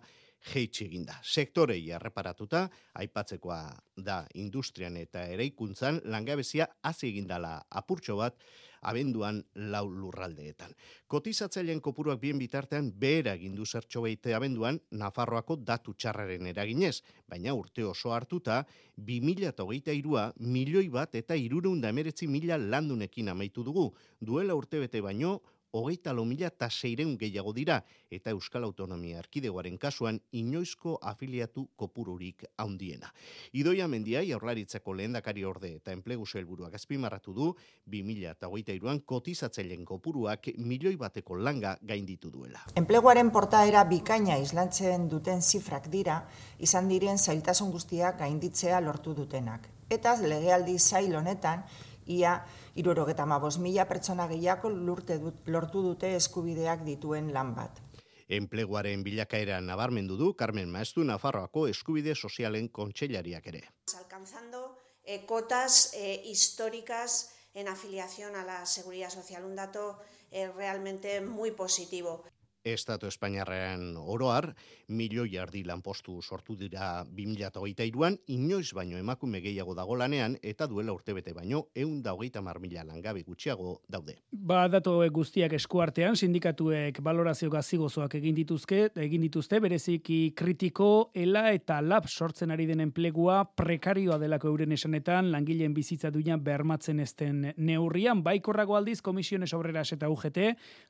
jeitsi 0.53 0.87
eginda. 0.87 1.19
Sektorei 1.23 1.81
erreparatuta, 1.95 2.65
aipatzekoa 3.03 3.61
da 3.97 4.23
industrian 4.39 4.97
eta 4.99 5.27
eraikuntzan 5.35 6.01
langabezia 6.11 6.69
hazi 6.83 7.11
egindala 7.13 7.59
apurtxo 7.81 8.19
bat, 8.19 8.39
abenduan 8.87 9.41
lau 9.73 9.89
lurraldeetan. 9.91 10.75
Kotizatzaileen 11.11 11.81
kopuruak 11.83 12.21
bien 12.23 12.39
bitartean 12.39 12.93
behera 12.95 13.35
gindu 13.37 13.67
zertxo 13.67 14.05
baite 14.05 14.35
abenduan 14.35 14.79
Nafarroako 14.91 15.57
datu 15.57 15.95
txarraren 15.95 16.47
eraginez, 16.47 17.01
baina 17.27 17.55
urte 17.59 17.85
oso 17.85 18.15
hartuta, 18.15 18.65
2008a 18.99 20.25
milioi 20.39 20.89
bat 20.95 21.15
eta 21.19 21.35
irureunda 21.35 21.91
emeretzi 21.91 22.27
mila 22.31 22.59
landunekin 22.59 23.35
amaitu 23.35 23.65
dugu. 23.65 23.91
Duela 24.21 24.55
urte 24.55 24.79
bete 24.79 25.03
baino, 25.03 25.41
hogeita 25.71 26.13
lo 26.13 26.25
mila 26.25 26.49
eta 26.49 26.69
seireun 26.71 27.17
gehiago 27.19 27.53
dira, 27.53 27.83
eta 28.11 28.31
Euskal 28.31 28.65
Autonomia 28.65 29.19
Erkidegoaren 29.19 29.79
kasuan 29.79 30.21
inoizko 30.33 30.99
afiliatu 31.03 31.69
kopururik 31.77 32.45
handiena. 32.57 33.13
Idoia 33.53 33.89
mendia, 33.89 34.23
jaurlaritzako 34.25 34.95
lehendakari 34.95 35.45
orde 35.45 35.75
eta 35.77 35.93
enplegu 35.93 36.27
helburuak 36.35 36.75
azpimarratu 36.75 37.35
du, 37.35 37.49
2000 37.87 38.31
eta 38.31 38.49
hogeita 38.49 38.73
iruan 38.73 39.01
kotizatzeilen 39.01 39.85
kopuruak 39.85 40.51
milioi 40.59 40.97
bateko 40.97 41.37
langa 41.37 41.77
gainditu 41.83 42.31
duela. 42.31 42.65
Enpleguaren 42.77 43.31
portaera 43.31 43.85
bikaina 43.85 44.39
islantzen 44.39 45.09
duten 45.09 45.43
zifrak 45.43 45.89
dira, 45.93 46.23
izan 46.59 46.89
diren 46.89 47.19
zailtasun 47.19 47.71
guztiak 47.73 48.19
gainditzea 48.19 48.81
lortu 48.81 49.15
dutenak. 49.15 49.69
Eta 49.89 50.17
legealdi 50.21 50.79
zail 50.79 51.15
honetan, 51.17 51.63
ia 52.09 52.45
irurogeta 52.79 53.27
mabos 53.27 53.59
mila 53.59 53.85
pertsona 53.91 54.29
gehiako 54.31 54.71
lurte 54.71 55.19
lortu 55.47 55.83
dute 55.83 56.15
eskubideak 56.17 56.85
dituen 56.87 57.33
lan 57.35 57.55
bat. 57.57 57.81
Enpleguaren 58.29 59.03
bilakaera 59.03 59.61
nabarmendu 59.65 60.17
du 60.21 60.35
Carmen 60.37 60.69
Maestu 60.71 61.05
Nafarroako 61.05 61.67
eskubide 61.69 62.15
sozialen 62.15 62.69
kontseilariak 62.69 63.47
ere. 63.53 63.63
Alcanzando 63.97 64.77
eh, 65.03 65.25
cotas 65.27 65.95
eh, 65.95 66.23
históricas 66.25 67.33
en 67.55 67.69
afiliación 67.69 68.37
a 68.37 68.45
la 68.45 68.67
seguridad 68.67 69.11
social, 69.11 69.45
un 69.45 69.57
dato 69.57 69.99
eh, 70.31 70.53
realmente 70.53 71.21
muy 71.21 71.51
positivo. 71.51 72.23
Estatu 72.65 73.07
Espainiarrean 73.07 73.95
oroar, 73.97 74.51
milioi 74.89 75.37
ardi 75.39 75.63
lanpostu 75.65 76.19
sortu 76.23 76.57
dira 76.59 77.05
2008an, 77.07 78.19
inoiz 78.35 78.73
baino 78.75 78.99
emakume 78.99 79.41
gehiago 79.41 79.75
dago 79.79 79.97
lanean, 79.97 80.37
eta 80.43 80.67
duela 80.67 80.93
urtebete 80.93 81.33
baino, 81.37 81.69
eun 81.75 82.03
da 82.03 82.15
hogeita 82.15 82.43
marmila 82.43 82.83
langabe 82.85 83.23
gutxiago 83.23 83.81
daude. 83.89 84.17
Ba, 84.33 84.67
datu 84.69 84.97
guztiak 85.15 85.55
eskuartean, 85.55 86.17
sindikatuek 86.17 86.99
valorazio 87.05 87.51
gazigozoak 87.51 88.19
egin 88.19 88.35
dituzke, 88.35 88.89
egin 88.97 89.23
dituzte, 89.29 89.61
bereziki 89.61 90.33
kritiko, 90.37 91.11
ela 91.15 91.53
eta 91.53 91.81
lab 91.81 92.09
sortzen 92.09 92.51
ari 92.51 92.67
den 92.67 92.81
enplegua, 92.81 93.45
prekarioa 93.57 94.19
delako 94.19 94.51
euren 94.51 94.73
esanetan, 94.75 95.31
langileen 95.31 95.75
bizitza 95.77 96.11
duina 96.11 96.37
bermatzen 96.37 97.01
ezten 97.01 97.53
neurrian, 97.57 98.25
baikorrago 98.27 98.77
aldiz, 98.77 99.01
komisiones 99.03 99.55
obreras 99.55 99.93
eta 99.95 100.11
UGT, 100.11 100.43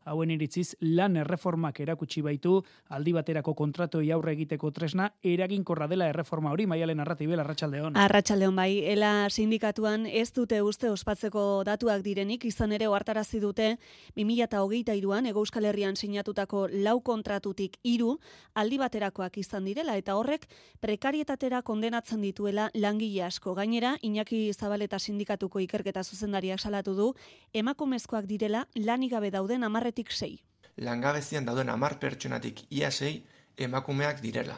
hauen 0.08 0.32
iritziz, 0.32 0.72
lan 0.80 1.20
erreforma 1.20 1.57
erreformak 1.58 1.80
erakutsi 1.80 2.22
baitu 2.22 2.62
aldi 2.88 3.12
baterako 3.12 3.54
kontratoi 3.54 4.10
aurre 4.12 4.32
egiteko 4.32 4.70
tresna 4.70 5.10
eraginkorra 5.22 5.88
dela 5.88 6.08
erreforma 6.08 6.52
hori 6.52 6.66
Maialen 6.66 7.00
Arratibel 7.00 7.40
Arratsaldeon. 7.40 7.96
Arratsaldeon 7.96 8.54
bai, 8.56 8.84
ela 8.84 9.28
sindikatuan 9.28 10.06
ez 10.06 10.32
dute 10.32 10.62
uste 10.62 10.90
ospatzeko 10.90 11.64
datuak 11.64 12.02
direnik 12.02 12.44
izan 12.44 12.72
ere 12.72 12.88
ohartarazi 12.88 13.40
dute 13.40 13.78
2023an 14.16 15.28
Ego 15.28 15.40
Euskal 15.40 15.64
Herrian 15.64 15.96
sinatutako 15.96 16.68
lau 16.72 17.00
kontratutik 17.00 17.78
hiru 17.82 18.18
aldi 18.54 18.78
baterakoak 18.78 19.38
izan 19.38 19.64
direla 19.64 19.96
eta 19.96 20.16
horrek 20.16 20.46
prekarietatera 20.80 21.62
kondenatzen 21.62 22.22
dituela 22.22 22.70
langile 22.74 23.24
asko. 23.24 23.54
Gainera, 23.54 23.96
Iñaki 24.02 24.52
Zabaleta 24.52 24.98
sindikatuko 24.98 25.60
ikerketa 25.60 26.04
zuzendariak 26.04 26.60
salatu 26.60 26.94
du 26.94 27.14
emakumezkoak 27.52 28.26
direla 28.26 28.66
lanik 28.74 29.12
gabe 29.12 29.30
dauden 29.30 29.62
10etik 29.62 30.12
6. 30.12 30.48
Langabezian 30.78 31.44
dauden 31.44 31.70
10 31.74 31.98
pertsonatik 32.02 32.60
ia 32.70 32.90
6 32.90 33.22
emakumeak 33.66 34.20
direla. 34.22 34.56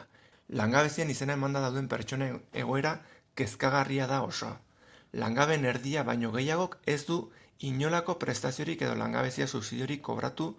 Langabezian 0.49 1.09
izena 1.09 1.33
emanda 1.39 1.61
dauden 1.63 1.87
pertsonen 1.87 2.41
egoera 2.63 2.97
kezkagarria 3.35 4.07
da 4.07 4.21
oso. 4.21 4.51
Langaben 5.13 5.65
erdia 5.65 6.03
baino 6.03 6.31
gehiagok 6.31 6.77
ez 6.85 7.05
du 7.07 7.17
inolako 7.69 8.17
prestaziorik 8.19 8.81
edo 8.81 8.95
langabezia 8.95 9.47
subsidiorik 9.47 10.01
kobratu 10.01 10.51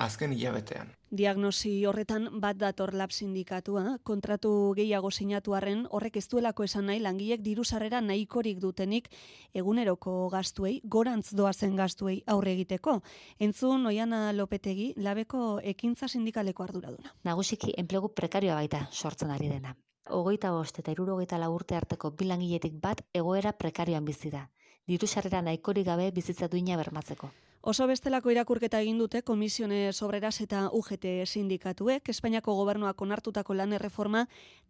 azken 0.00 0.32
hilabetean. 0.32 0.94
Diagnosi 1.10 1.72
horretan 1.90 2.28
bat 2.40 2.56
dator 2.56 2.92
lab 2.94 3.10
sindikatua, 3.10 3.98
kontratu 4.06 4.50
gehiago 4.78 5.10
sinatuaren 5.10 5.82
horrek 5.90 6.16
ez 6.20 6.26
duelako 6.30 6.64
esan 6.68 6.86
nahi 6.86 7.00
langilek 7.02 7.42
diru 7.42 7.64
sarrera 7.64 8.00
nahikorik 8.00 8.60
dutenik 8.62 9.10
eguneroko 9.54 10.14
gastuei, 10.32 10.80
gorantz 10.84 11.34
doazen 11.34 11.76
gastuei 11.76 12.22
aurre 12.26 12.54
egiteko. 12.54 13.00
Entzun 13.38 13.86
Oiana 13.90 14.32
Lopetegi, 14.32 14.92
labeko 14.96 15.58
ekintza 15.74 16.08
sindikaleko 16.08 16.68
arduraduna. 16.68 17.14
Nagusiki 17.24 17.74
enplegu 17.76 18.14
prekarioa 18.14 18.56
baita 18.62 18.86
sortzen 18.92 19.34
ari 19.34 19.52
dena. 19.52 19.76
Ogoita 20.10 20.50
bost 20.54 20.78
eta 20.78 20.94
irurogeita 20.94 21.36
urte 21.50 21.76
arteko 21.76 22.10
bilangiletik 22.10 22.80
bat 22.80 23.02
egoera 23.12 23.52
prekarioan 23.52 24.04
bizi 24.04 24.30
da. 24.30 24.48
Diru 24.86 25.06
sarrera 25.06 25.42
nahikorik 25.42 25.86
gabe 25.86 26.10
bizitza 26.10 26.48
duina 26.48 26.76
bermatzeko. 26.76 27.30
Oso 27.60 27.84
bestelako 27.84 28.30
irakurketa 28.32 28.78
egin 28.80 28.96
dute 28.96 29.20
Komisione 29.20 29.92
Sobreras 29.92 30.38
eta 30.40 30.62
UGT 30.72 31.26
sindikatuek, 31.26 32.08
Espainiako 32.08 32.54
gobernuak 32.56 33.02
onartutako 33.04 33.52
lan 33.52 33.74
erreforma 33.76 34.22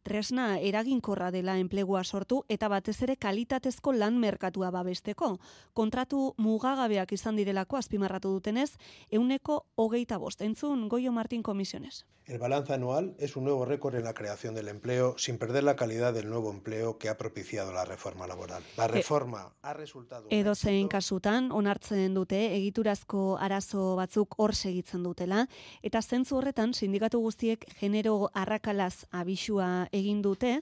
tresna 0.02 0.58
eraginkorra 0.58 1.30
dela 1.30 1.54
enplegua 1.62 2.02
sortu 2.02 2.42
eta 2.48 2.66
batez 2.72 2.96
ere 3.06 3.14
kalitatezko 3.16 3.92
lan 3.92 4.18
merkatua 4.18 4.72
babesteko. 4.74 5.36
Kontratu 5.72 6.34
mugagabeak 6.38 7.12
izan 7.12 7.38
direlako 7.38 7.78
azpimarratu 7.78 8.32
dutenez, 8.34 8.72
euneko 9.10 9.66
hogeita 9.76 10.18
bost. 10.18 10.42
Entzun, 10.42 10.88
Goio 10.88 11.12
Martín 11.12 11.44
Komisiones. 11.44 12.06
El 12.26 12.38
balance 12.38 12.72
anual 12.72 13.16
es 13.18 13.34
un 13.34 13.42
nuevo 13.42 13.64
récord 13.64 13.96
en 13.96 14.04
la 14.04 14.14
creación 14.14 14.54
del 14.54 14.68
empleo 14.68 15.16
sin 15.18 15.36
perder 15.36 15.64
la 15.64 15.74
calidad 15.74 16.14
del 16.14 16.28
nuevo 16.28 16.52
empleo 16.52 16.96
que 16.96 17.08
ha 17.08 17.18
propiciado 17.18 17.72
la 17.72 17.84
reforma 17.84 18.26
laboral. 18.26 18.62
La 18.76 18.86
reforma 18.86 19.52
ha 19.62 19.74
resultado... 19.74 20.28
Edo 20.30 20.54
zein 20.54 20.86
kasutan, 20.86 21.50
onartzen 21.50 22.14
dute 22.14 22.54
egiturazko 22.80 23.36
arazo 23.40 23.96
batzuk 23.96 24.34
hor 24.40 24.54
segitzen 24.54 25.02
dutela, 25.04 25.44
eta 25.82 26.00
zentzu 26.00 26.38
horretan 26.38 26.72
sindikatu 26.72 27.20
guztiek 27.20 27.64
genero 27.80 28.30
arrakalaz 28.32 29.04
abisua 29.12 29.86
egin 29.92 30.22
dute, 30.22 30.60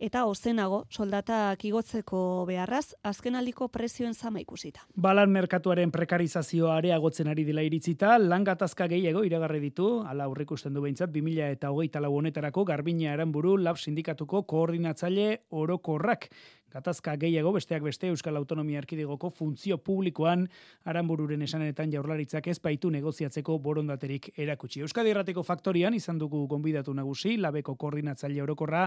eta 0.00 0.24
ozenago 0.24 0.86
soldatak 0.88 1.64
igotzeko 1.64 2.46
beharraz, 2.48 2.94
azkenaldiko 3.02 3.68
prezioen 3.68 4.14
zama 4.14 4.40
ikusita. 4.40 4.80
Balan 4.96 5.30
merkatuaren 5.30 5.90
prekarizazioa 5.90 6.78
areagotzen 6.78 7.28
ari 7.28 7.44
dela 7.44 7.62
iritzita, 7.62 8.16
lan 8.18 8.44
gatazka 8.44 8.88
gehiago 8.88 9.24
iragarri 9.24 9.60
ditu, 9.60 10.02
ala 10.08 10.24
aurrikusten 10.24 10.72
du 10.72 10.80
behintzat, 10.80 11.12
2000 11.12 11.52
eta 11.58 11.70
hogeita 11.70 12.00
lau 12.00 12.14
honetarako 12.16 12.64
Garbina 12.64 13.12
Eranburu 13.12 13.58
Lab 13.58 13.76
Sindikatuko 13.76 14.44
koordinatzaile 14.48 15.42
orokorrak. 15.50 16.30
Gatazka 16.68 17.14
gehiago 17.16 17.54
besteak 17.54 17.80
beste 17.80 18.10
Euskal 18.12 18.36
Autonomia 18.36 18.82
Erkidegoko 18.82 19.30
funtzio 19.32 19.78
publikoan 19.80 20.42
aranbururen 20.84 21.40
esanetan 21.46 21.88
jaurlaritzak 21.94 22.50
ez 22.52 22.58
baitu 22.60 22.90
negoziatzeko 22.92 23.54
borondaterik 23.64 24.28
erakutsi. 24.36 24.82
Euskadi 24.84 25.14
Errateko 25.14 25.42
Faktorian 25.42 25.96
izan 25.96 26.18
dugu 26.20 26.42
gonbidatu 26.46 26.92
nagusi, 26.92 27.38
labeko 27.40 27.72
koordinatzaile 27.80 28.42
orokorra 28.44 28.82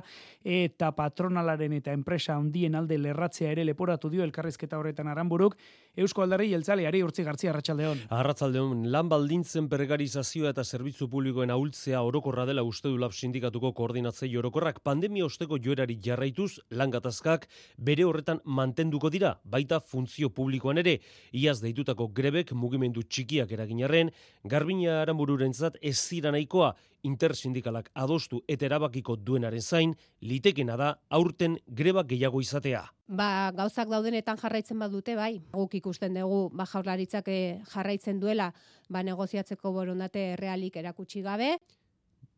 eta 0.45 0.91
patronalaren 0.93 1.73
eta 1.79 1.95
enpresa 1.97 2.35
handien 2.35 2.77
alde 2.77 2.99
lerratzea 3.01 3.49
ere 3.55 3.65
leporatu 3.65 4.13
dio 4.13 4.21
elkarrezketa 4.29 4.77
horretan 4.77 5.09
aranburuk, 5.09 5.57
Eusko 5.97 6.21
Aldarri 6.21 6.51
jeltzaleari 6.53 7.01
urtzi 7.01 7.25
gartzia 7.25 7.49
arratsaldeon. 7.49 8.05
Arratsaldeon 8.13 8.85
lan 8.93 9.09
baldintzen 9.09 9.65
pergarizazioa 9.73 10.53
eta 10.53 10.63
zerbitzu 10.63 11.09
publikoen 11.09 11.49
ahultzea 11.49 12.05
orokorra 12.05 12.45
dela 12.45 12.61
uste 12.61 12.93
du 12.93 13.01
lab 13.01 13.17
sindikatuko 13.17 13.73
koordinatzaile 13.73 14.37
orokorrak 14.45 14.83
pandemia 14.85 15.25
osteko 15.25 15.57
joerari 15.57 15.97
jarraituz 15.97 16.59
lan 16.69 16.93
gatazkak 16.93 17.49
bere 17.77 18.05
horretan 18.05 18.41
mantenduko 18.45 19.09
dira, 19.09 19.35
baita 19.43 19.79
funtzio 19.79 20.29
publikoan 20.29 20.77
ere, 20.77 20.99
iaz 21.31 21.59
deitutako 21.61 22.07
grebek 22.07 22.53
mugimendu 22.53 23.03
txikiak 23.03 23.51
eraginarren, 23.51 24.11
garbina 24.43 25.01
aranbururentzat 25.01 25.77
ez 25.81 25.97
zira 25.97 26.31
nahikoa 26.31 26.73
intersindikalak 27.03 27.89
adostu 27.97 28.41
eta 28.47 28.65
erabakiko 28.67 29.15
duenaren 29.15 29.61
zain, 29.61 29.95
litekena 30.21 30.77
da 30.77 30.91
aurten 31.09 31.57
greba 31.67 32.03
gehiago 32.07 32.41
izatea. 32.41 32.83
Ba, 33.11 33.51
gauzak 33.55 33.89
daudenetan 33.91 34.37
jarraitzen 34.39 34.79
badute, 34.79 35.17
bai. 35.19 35.41
Guk 35.51 35.73
ikusten 35.81 36.15
dugu, 36.15 36.45
ba, 36.55 36.65
jaurlaritzak 36.69 37.27
eh, 37.27 37.59
jarraitzen 37.73 38.21
duela, 38.21 38.51
ba, 38.89 39.03
negoziatzeko 39.03 39.73
borondate 39.75 40.35
realik 40.39 40.77
erakutsi 40.79 41.23
gabe. 41.25 41.57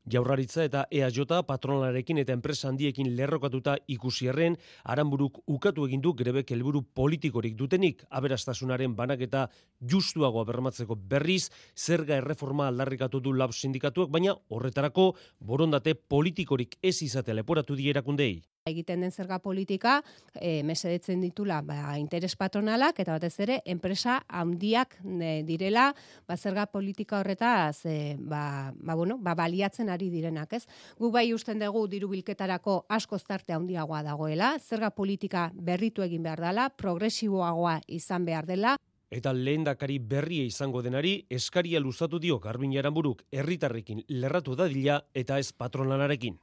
Jaurraritza 0.10 0.66
eta 0.68 0.84
EAJ 0.92 1.22
patronalarekin 1.48 2.18
eta 2.20 2.34
enpresa 2.36 2.68
handiekin 2.68 3.14
lerrokatuta 3.16 3.78
ikusierren, 3.88 4.58
aranburuk 4.84 5.40
ukatu 5.48 5.88
egin 5.88 6.02
du 6.02 6.14
grebek 6.14 6.52
helburu 6.52 6.84
politikorik 6.94 7.56
dutenik, 7.56 8.04
aberastasunaren 8.10 8.96
banaketa 8.96 9.48
justuagoa 9.80 10.44
bermatzeko 10.46 10.96
berriz, 10.96 11.50
zerga 11.76 12.18
erreforma 12.18 12.68
aldarrikatu 12.68 13.20
du 13.20 13.34
lab 13.34 13.54
sindikatuak, 13.54 14.10
baina 14.10 14.36
horretarako 14.50 15.14
borondate 15.40 15.96
politikorik 15.96 16.78
ez 16.82 17.02
izate 17.02 17.34
leporatu 17.34 17.76
di 17.76 17.90
erakundei 17.90 18.42
egiten 18.66 19.02
den 19.04 19.12
zerga 19.12 19.40
politika 19.44 19.98
e, 20.40 20.64
mesedetzen 20.64 21.20
ditula 21.22 21.60
ba, 21.68 21.98
interes 22.00 22.38
patronalak 22.40 23.02
eta 23.04 23.18
batez 23.18 23.36
ere 23.44 23.58
enpresa 23.68 24.22
handiak 24.28 24.96
e, 25.04 25.42
direla 25.44 25.90
ba, 26.28 26.38
zerga 26.38 26.66
politika 26.72 27.20
horretaz 27.20 27.86
e, 27.86 28.16
ba, 28.20 28.72
ba, 28.76 28.96
bueno, 28.96 29.18
ba, 29.20 29.36
baliatzen 29.36 29.92
ari 29.92 30.08
direnak, 30.14 30.56
ez? 30.56 30.64
Gu 31.00 31.12
bai 31.12 31.26
usten 31.36 31.60
dugu 31.60 31.86
diru 31.92 32.08
bilketarako 32.14 32.86
asko 32.88 33.20
zarte 33.20 33.52
handiagoa 33.54 34.00
dagoela, 34.04 34.54
zerga 34.60 34.94
politika 34.96 35.50
berritu 35.54 36.04
egin 36.08 36.24
behar 36.24 36.40
dela, 36.48 36.70
progresiboagoa 36.70 37.82
izan 37.88 38.24
behar 38.24 38.48
dela. 38.48 38.78
Eta 39.14 39.34
lehendakari 39.36 40.00
berria 40.00 40.48
izango 40.48 40.82
denari, 40.82 41.18
eskaria 41.30 41.84
luzatu 41.84 42.18
dio 42.18 42.40
Garbin 42.40 42.80
Aranburuk 42.80 43.28
herritarrekin 43.30 44.06
lerratu 44.08 44.56
dadila 44.56 45.04
eta 45.14 45.38
ez 45.38 45.52
patronalarekin. 45.52 46.40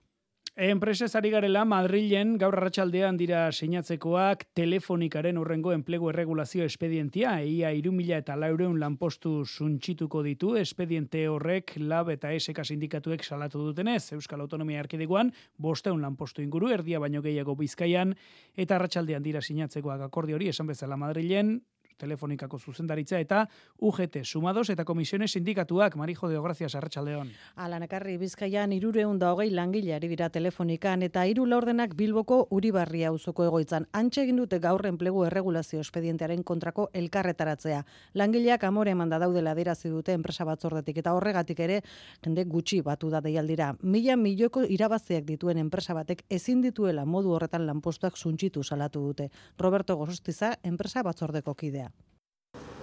Enpresez 0.61 1.15
ari 1.17 1.31
garela 1.33 1.63
Madrilen 1.65 2.35
gaur 2.37 2.53
arratsaldean 2.59 3.17
dira 3.17 3.47
sinatzekoak 3.49 4.43
telefonikaren 4.53 5.39
urrengo 5.41 5.73
enplegu 5.73 6.11
erregulazio 6.11 6.67
espedientia. 6.69 7.39
Ia 7.41 7.71
irumila 7.73 8.19
eta 8.21 8.37
laureun 8.37 8.77
lanpostu 8.77 9.39
suntxituko 9.47 10.21
ditu 10.27 10.53
espediente 10.61 11.23
horrek 11.33 11.79
lab 11.81 12.11
eta 12.13 12.35
SK 12.37 12.67
sindikatuek 12.75 13.25
salatu 13.25 13.65
dutenez. 13.71 14.13
Euskal 14.13 14.45
Autonomia 14.45 14.85
Erkidegoan 14.85 15.33
bosteun 15.57 16.05
lanpostu 16.05 16.45
inguru 16.45 16.69
erdia 16.77 17.01
baino 17.01 17.25
gehiago 17.25 17.57
bizkaian 17.57 18.13
eta 18.53 18.77
arratsaldean 18.77 19.25
dira 19.25 19.41
sinatzekoak 19.41 20.11
akordi 20.11 20.37
hori 20.37 20.53
esan 20.53 20.69
bezala 20.69 21.01
Madrilen 21.01 21.57
telefonikako 22.01 22.59
zuzendaritza 22.59 23.21
eta 23.21 23.45
UGT 23.79 24.25
sumados 24.25 24.69
eta 24.73 24.85
komisiones 24.89 25.33
sindikatuak 25.37 25.97
Marijo 25.97 26.29
de 26.29 26.41
Gracias 26.41 26.75
Arratsaldeon. 26.75 27.31
Alan 27.57 27.85
ekarri 27.85 28.17
Bizkaian 28.19 28.73
320 28.73 29.55
langile 29.55 29.95
ari 29.95 30.09
dira 30.09 30.31
telefonikan 30.33 31.05
eta 31.07 31.27
hiru 31.29 31.45
laurdenak 31.47 31.95
Bilboko 31.97 32.47
Uribarria 32.51 33.11
auzoko 33.13 33.45
egoitzan 33.45 33.87
antxe 33.93 34.25
egin 34.25 34.41
dute 34.41 34.59
gaur 34.59 34.87
enplegu 34.87 35.25
erregulazio 35.29 35.81
espedientearen 35.85 36.43
kontrako 36.43 36.89
elkarretaratzea. 36.95 37.85
Langileak 38.15 38.65
amore 38.65 38.95
emanda 38.97 39.19
daudela 39.23 39.53
adierazi 39.53 39.93
dute 39.93 40.17
enpresa 40.17 40.47
batzordetik 40.49 41.03
eta 41.03 41.15
horregatik 41.15 41.61
ere 41.61 41.81
jende 42.25 42.45
gutxi 42.45 42.81
batu 42.87 43.11
da 43.11 43.21
deialdira. 43.21 43.75
Mila 43.83 44.17
milioko 44.17 44.65
irabaziak 44.65 45.27
dituen 45.29 45.59
enpresa 45.59 45.95
batek 45.95 46.25
ezin 46.31 46.63
dituela 46.65 47.05
modu 47.05 47.35
horretan 47.37 47.67
lanpostuak 47.67 48.17
suntxitu 48.17 48.65
salatu 48.65 49.05
dute. 49.11 49.31
Roberto 49.59 49.97
Gosostiza 49.97 50.55
enpresa 50.63 51.03
batzordeko 51.03 51.55
kidea. 51.55 51.90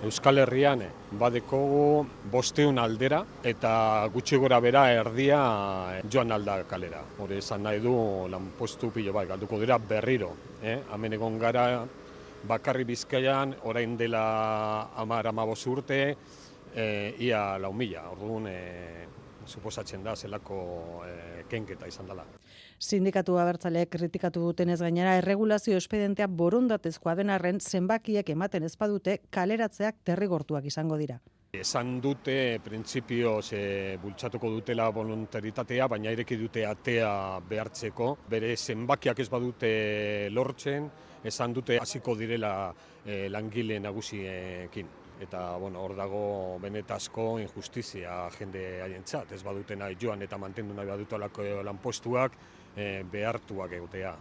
Euskal 0.06 0.38
Herrian 0.38 0.84
eh, 0.86 0.90
badekogu 1.18 2.06
bosteun 2.30 2.78
aldera 2.78 3.24
eta 3.50 3.72
gutxi 4.14 4.38
gora 4.38 4.60
bera 4.62 4.84
erdia 4.94 5.40
eh, 5.96 6.04
joan 6.06 6.32
alda 6.32 6.60
kalera. 6.70 7.02
Hore 7.18 7.40
esan 7.42 7.66
nahi 7.66 7.82
du 7.82 7.96
lanpostu 8.30 8.92
pilo 8.94 9.14
bai, 9.14 9.26
galduko 9.26 9.58
dira 9.60 9.80
berriro. 9.80 10.30
Eh? 10.62 10.78
Hemen 10.94 11.18
egon 11.18 11.40
gara 11.42 11.66
bakarri 12.48 12.86
bizkaian, 12.86 13.56
orain 13.64 13.98
dela 13.98 14.92
amar 15.02 15.28
amabos 15.34 15.66
urte, 15.66 16.02
eh, 16.76 17.16
ia 17.18 17.58
lau 17.58 17.74
mila. 17.74 18.06
Orduan, 18.14 18.48
eh, 18.54 19.08
suposatzen 19.48 20.04
da 20.04 20.16
zelako 20.16 20.60
e, 21.08 21.44
kenketa 21.50 21.88
izan 21.88 22.10
dela. 22.12 22.26
Sindikatu 22.78 23.40
abertzaleek 23.42 23.90
kritikatu 23.90 24.44
dutenez 24.46 24.78
gainera 24.84 25.16
erregulazio 25.18 25.80
espedientea 25.82 26.28
borondatezkoa 26.30 27.16
den 27.18 27.32
arren 27.34 27.58
zenbakiek 27.60 28.30
ematen 28.30 28.68
ezpadute 28.68 29.18
kaleratzeak 29.34 30.04
derrigortuak 30.06 30.66
izango 30.70 30.98
dira. 30.98 31.18
Esan 31.58 31.96
dute, 32.02 32.60
printzipio, 32.62 33.42
ze 33.42 33.98
bultzatuko 34.02 34.52
dutela 34.52 34.92
voluntaritatea, 34.94 35.88
baina 35.88 36.12
ireki 36.14 36.38
dute 36.38 36.66
atea 36.68 37.40
behartzeko. 37.50 38.12
Bere 38.30 38.54
zenbakiak 38.56 39.24
ez 39.24 39.30
badute 39.30 39.72
lortzen, 40.30 40.92
esan 41.24 41.56
dute 41.58 41.80
hasiko 41.82 42.16
direla 42.16 42.52
e, 43.04 43.28
langile 43.30 43.80
nagusiekin. 43.80 44.94
Eta, 45.18 45.58
bueno, 45.58 45.82
hor 45.82 45.96
dago 45.98 46.22
benetazko 46.62 47.40
injustizia 47.42 48.28
jende 48.38 48.84
haientzat. 48.84 49.32
Ez 49.34 49.42
badute 49.42 49.76
nahi 49.76 49.98
joan 50.00 50.22
eta 50.22 50.38
mantendu 50.38 50.78
nahi 50.78 50.92
badutolako 50.92 51.48
lanpostuak 51.66 52.38
e, 52.78 53.04
behartuak 53.04 53.72
egotea. 53.80 54.14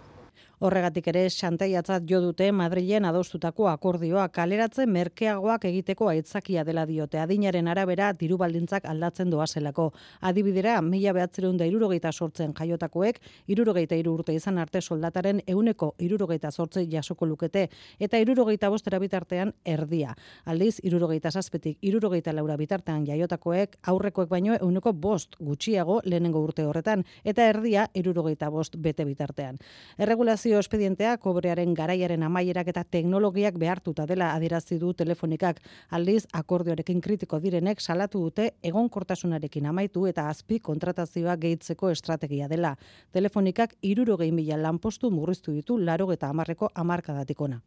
Horregatik 0.57 1.11
ere 1.11 1.27
xantaiatzat 1.29 2.07
jo 2.09 2.17
dute 2.25 2.47
Madrilen 2.57 3.05
adostutako 3.05 3.67
akordioa 3.69 4.23
kaleratze 4.33 4.87
merkeagoak 4.89 5.67
egiteko 5.69 6.07
aitzakia 6.09 6.63
dela 6.65 6.87
diote. 6.89 7.19
Adinaren 7.21 7.67
arabera 7.69 8.07
diru 8.17 8.39
baldintzak 8.41 8.87
aldatzen 8.89 9.29
doazelako. 9.29 9.91
Adibidera, 10.25 10.79
mila 10.81 11.13
behatzerun 11.13 11.59
da 11.61 11.67
irurogeita 11.69 12.09
sortzen 12.13 12.55
jaiotakoek, 12.57 13.21
irurogeita 13.53 13.99
iru 14.01 14.15
urte 14.17 14.33
izan 14.33 14.57
arte 14.57 14.81
soldataren 14.81 15.43
euneko 15.47 15.91
irurogeita 15.99 16.51
sortze 16.51 16.87
jasoko 16.89 17.29
lukete, 17.29 17.67
eta 18.01 18.17
irurogeita 18.25 18.73
bostera 18.73 18.99
bitartean 18.99 19.53
erdia. 19.63 20.17
Aldiz, 20.47 20.79
irurogeita 20.83 21.35
zazpetik, 21.37 21.77
irurogeita 21.83 22.33
laura 22.33 22.57
bitartean 22.57 23.05
jaiotakoek, 23.05 23.77
aurrekoek 23.93 24.33
baino 24.33 24.57
euneko 24.57 24.95
bost 24.95 25.37
gutxiago 25.39 26.01
lehenengo 26.07 26.41
urte 26.41 26.65
horretan, 26.65 27.05
eta 27.25 27.45
erdia 27.53 27.91
irurogeita 27.93 28.49
bost 28.49 28.81
bete 28.81 29.05
bitartean. 29.05 29.61
Erregulazio 29.99 30.46
Informazio 30.47 30.63
espedientea 30.63 31.17
kobrearen 31.19 31.73
garaiaren 31.75 32.23
amaierak 32.23 32.69
eta 32.71 32.85
teknologiak 32.97 33.57
behartuta 33.59 34.05
dela 34.07 34.29
adierazi 34.37 34.77
du 34.79 34.93
telefonikak. 34.95 35.59
Aldiz, 35.91 36.21
akordioarekin 36.41 37.01
kritiko 37.03 37.41
direnek 37.43 37.83
salatu 37.83 38.21
dute 38.29 38.53
egonkortasunarekin 38.71 39.67
amaitu 39.67 40.07
eta 40.07 40.29
azpi 40.31 40.61
kontratazioa 40.69 41.35
gehitzeko 41.43 41.91
estrategia 41.91 42.47
dela. 42.47 42.77
Telefonikak 43.11 43.75
irurogei 43.83 44.31
mila 44.31 44.61
lanpostu 44.63 45.11
murriztu 45.11 45.51
ditu 45.51 45.81
laro 45.83 46.13
eta 46.15 46.31
amarreko 46.31 46.71
amarkadatikona. 46.75 47.61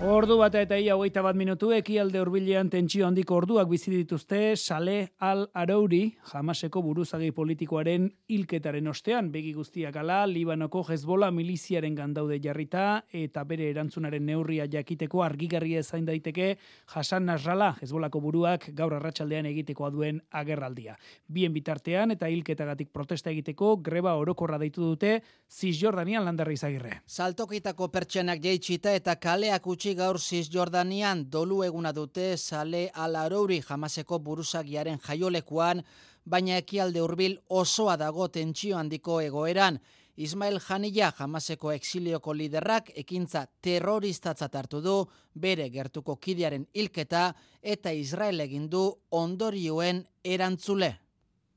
Ordu 0.00 0.38
bat 0.40 0.54
eta 0.56 0.78
ia 0.80 0.94
hogeita 0.96 1.20
bat 1.20 1.36
minutu 1.36 1.74
ekialde 1.76 2.22
hurbilean 2.22 2.70
tentsio 2.72 3.04
handiko 3.04 3.34
orduak 3.36 3.66
bizi 3.68 3.90
dituzte 3.92 4.56
Sale 4.56 5.10
al 5.20 5.42
Arouri, 5.52 6.14
jamaseko 6.30 6.80
buruzagi 6.80 7.28
politikoaren 7.36 8.06
hilketaren 8.32 8.88
ostean 8.88 9.28
begi 9.30 9.52
guztiak 9.52 9.98
ala 10.00 10.22
Libanoko 10.24 10.80
Hezbola 10.88 11.28
miliziaren 11.30 11.98
gandaude 11.98 12.38
jarrita 12.40 13.02
eta 13.12 13.44
bere 13.44 13.66
erantzunaren 13.74 14.24
neurria 14.24 14.64
jakiteko 14.72 15.20
argigarria 15.22 15.82
ezain 15.84 16.08
daiteke 16.08 16.56
Hasan 16.94 17.28
Nasralla 17.28 17.74
Hezbolako 17.82 18.24
buruak 18.24 18.70
gaur 18.72 18.96
arratsaldean 18.96 19.50
egitekoa 19.52 19.92
duen 19.92 20.22
agerraldia. 20.30 20.96
Bien 21.28 21.52
bitartean 21.52 22.16
eta 22.16 22.32
hilketagatik 22.32 22.88
protesta 22.88 23.28
egiteko 23.36 23.76
greba 23.84 24.16
orokorra 24.16 24.56
deitu 24.56 24.80
dute 24.80 25.20
Cisjordanian 25.44 26.24
landarra 26.24 26.56
izagirre. 26.56 27.02
Saltokitako 27.06 27.92
pertsenak 27.92 28.40
jaitsita 28.40 28.96
eta 28.96 29.18
kaleak 29.20 29.68
utzi 29.68 29.89
gaur 29.94 30.18
Jordanian 30.52 31.30
dolu 31.30 31.62
eguna 31.62 31.92
dute 31.92 32.36
sale 32.36 32.90
alarouri 32.94 33.60
jamaseko 33.60 34.18
buruzagiaren 34.18 34.98
jaiolekuan, 34.98 35.82
baina 36.24 36.56
ekialde 36.56 37.00
hurbil 37.00 37.38
osoa 37.48 37.96
dago 37.96 38.28
tentsio 38.28 38.76
handiko 38.76 39.20
egoeran. 39.20 39.78
Ismael 40.16 40.58
Janilla 40.60 41.12
jamaseko 41.18 41.72
exilioko 41.72 42.34
liderrak 42.34 42.90
ekintza 42.94 43.46
terroristatzat 43.62 44.54
hartu 44.54 44.80
du, 44.80 44.96
bere 45.34 45.70
gertuko 45.70 46.16
kidiaren 46.16 46.66
hilketa 46.74 47.32
eta 47.62 47.90
Israel 47.90 48.40
egin 48.40 48.68
du 48.68 48.82
ondorioen 49.10 50.04
erantzule. 50.24 50.94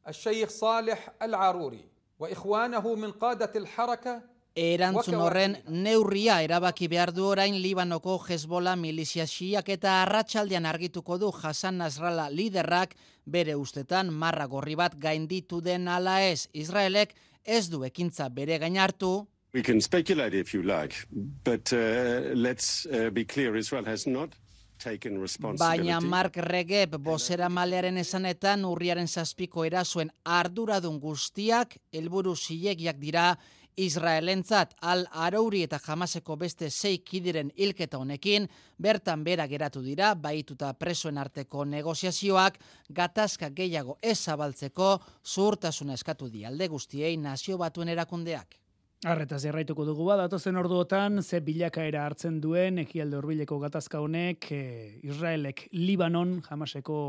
Al-Sheikh 0.06 0.50
Salih 0.50 0.98
Al-Aruri 1.20 1.84
wa 2.20 2.30
ikhwanahu 2.30 2.96
min 2.96 3.14
qadat 3.20 3.56
al-haraka 3.56 4.22
Erantzun 4.54 5.16
horren 5.18 5.56
neurria 5.68 6.36
erabaki 6.46 6.86
behar 6.88 7.10
du 7.12 7.24
orain 7.26 7.56
Libanoko 7.58 8.20
Hezbola 8.30 8.76
milizia 8.78 9.26
xiak 9.26 9.70
eta 9.74 9.96
arratsaldean 10.04 10.68
argituko 10.70 11.18
du 11.18 11.32
Hasan 11.32 11.80
Nasrallah 11.82 12.30
liderrak 12.30 12.94
bere 13.26 13.56
ustetan 13.56 14.14
marra 14.14 14.46
gorri 14.46 14.76
bat 14.76 14.94
gainditu 14.94 15.60
den 15.62 15.88
ala 15.88 16.22
ez. 16.22 16.50
Israelek 16.54 17.16
ez 17.44 17.68
du 17.70 17.84
ekintza 17.84 18.30
bere 18.30 18.60
gain 18.60 18.78
hartu. 18.78 19.26
We 19.54 19.64
can 19.64 19.82
speculate 19.82 20.38
if 20.38 20.54
you 20.54 20.62
like, 20.62 20.96
but 21.12 21.74
uh, 21.74 22.34
let's 22.36 22.86
uh, 22.86 23.10
be 23.10 23.26
clear, 23.26 23.56
Israel 23.56 23.86
has 23.86 24.06
not 24.06 24.36
Baina 24.84 26.02
Mark 26.02 26.36
Regeb 26.44 26.98
bozera 27.00 27.48
malearen 27.50 27.98
esanetan 28.02 28.66
urriaren 28.68 29.08
zazpiko 29.08 29.64
erasuen 29.64 30.10
arduradun 30.26 31.00
guztiak 31.00 31.78
helburu 31.94 32.36
zilegiak 32.36 33.00
dira 33.00 33.38
Israelentzat 33.78 34.76
al 34.82 35.06
Arouri 35.12 35.64
eta 35.64 35.80
Hamaseko 35.88 36.36
beste 36.38 36.70
sei 36.70 37.00
kidiren 37.00 37.52
hilketa 37.56 37.98
honekin 37.98 38.48
bertan 38.78 39.24
bera 39.24 39.48
geratu 39.48 39.82
dira 39.82 40.14
baituta 40.16 40.74
presoen 40.74 41.18
arteko 41.18 41.66
negoziazioak 41.66 42.60
gatazka 42.90 43.50
gehiago 43.50 43.98
ez 44.02 44.18
zabaltzeko 44.20 45.00
zuhurtasuna 45.24 45.94
eskatu 45.94 46.30
di 46.30 46.46
alde 46.46 46.68
guztiei 46.68 47.18
nazio 47.18 47.58
batuen 47.58 47.90
erakundeak. 47.90 48.60
Arretaz 49.04 49.42
erraituko 49.44 49.84
dugu 49.84 50.06
bat, 50.08 50.22
datozen 50.22 50.56
orduotan, 50.56 51.20
ze 51.22 51.42
bilakaera 51.44 52.06
hartzen 52.08 52.40
duen, 52.40 52.78
ekialde 52.86 53.18
horbileko 53.18 53.58
gatazka 53.60 54.00
honek, 54.00 54.48
eh, 54.52 55.00
Israelek 55.04 55.68
Libanon, 55.74 56.38
jamaseko 56.46 57.00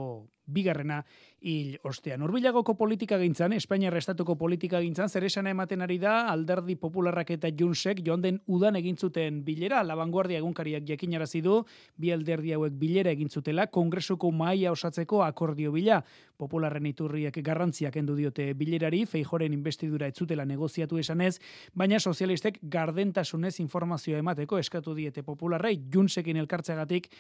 bigarrena 0.47 1.05
hil 1.45 1.79
ostean. 1.85 2.23
Urbilagoko 2.25 2.75
politika 2.77 3.19
gintzan, 3.21 3.53
Espainiarra 3.53 4.01
estatuko 4.01 4.37
politika 4.41 4.81
gintzan, 4.81 5.09
zer 5.09 5.27
esan 5.29 5.47
ematen 5.51 5.85
ari 5.85 5.99
da, 6.01 6.31
alderdi 6.33 6.77
popularrak 6.81 7.35
eta 7.37 7.51
junsek 7.53 8.01
joan 8.07 8.23
den 8.25 8.41
udan 8.47 8.77
egintzuten 8.81 9.43
bilera, 9.45 9.83
labanguardia 9.85 10.41
egunkariak 10.41 10.87
jakinarazi 10.89 11.43
du, 11.45 11.59
bi 12.01 12.13
alderdi 12.13 12.55
hauek 12.57 12.77
bilera 12.81 13.13
egintzutela, 13.13 13.67
kongresuko 13.67 14.31
maia 14.33 14.73
osatzeko 14.73 15.23
akordio 15.25 15.73
bila, 15.73 16.01
popularren 16.41 16.87
iturriek 16.89 17.37
garrantziak 17.45 17.97
endu 18.01 18.17
diote 18.17 18.51
bilerari, 18.59 19.05
feijoren 19.07 19.53
investidura 19.53 20.09
etzutela 20.11 20.45
negoziatu 20.49 20.99
esanez, 20.99 21.39
baina 21.75 22.01
sozialistek 22.01 22.59
gardentasunez 22.63 23.59
informazioa 23.61 24.19
emateko 24.25 24.59
eskatu 24.59 24.95
diete 24.97 25.23
popularrei, 25.23 25.77
junsekin 25.93 26.41
elkartzeagatik, 26.43 27.11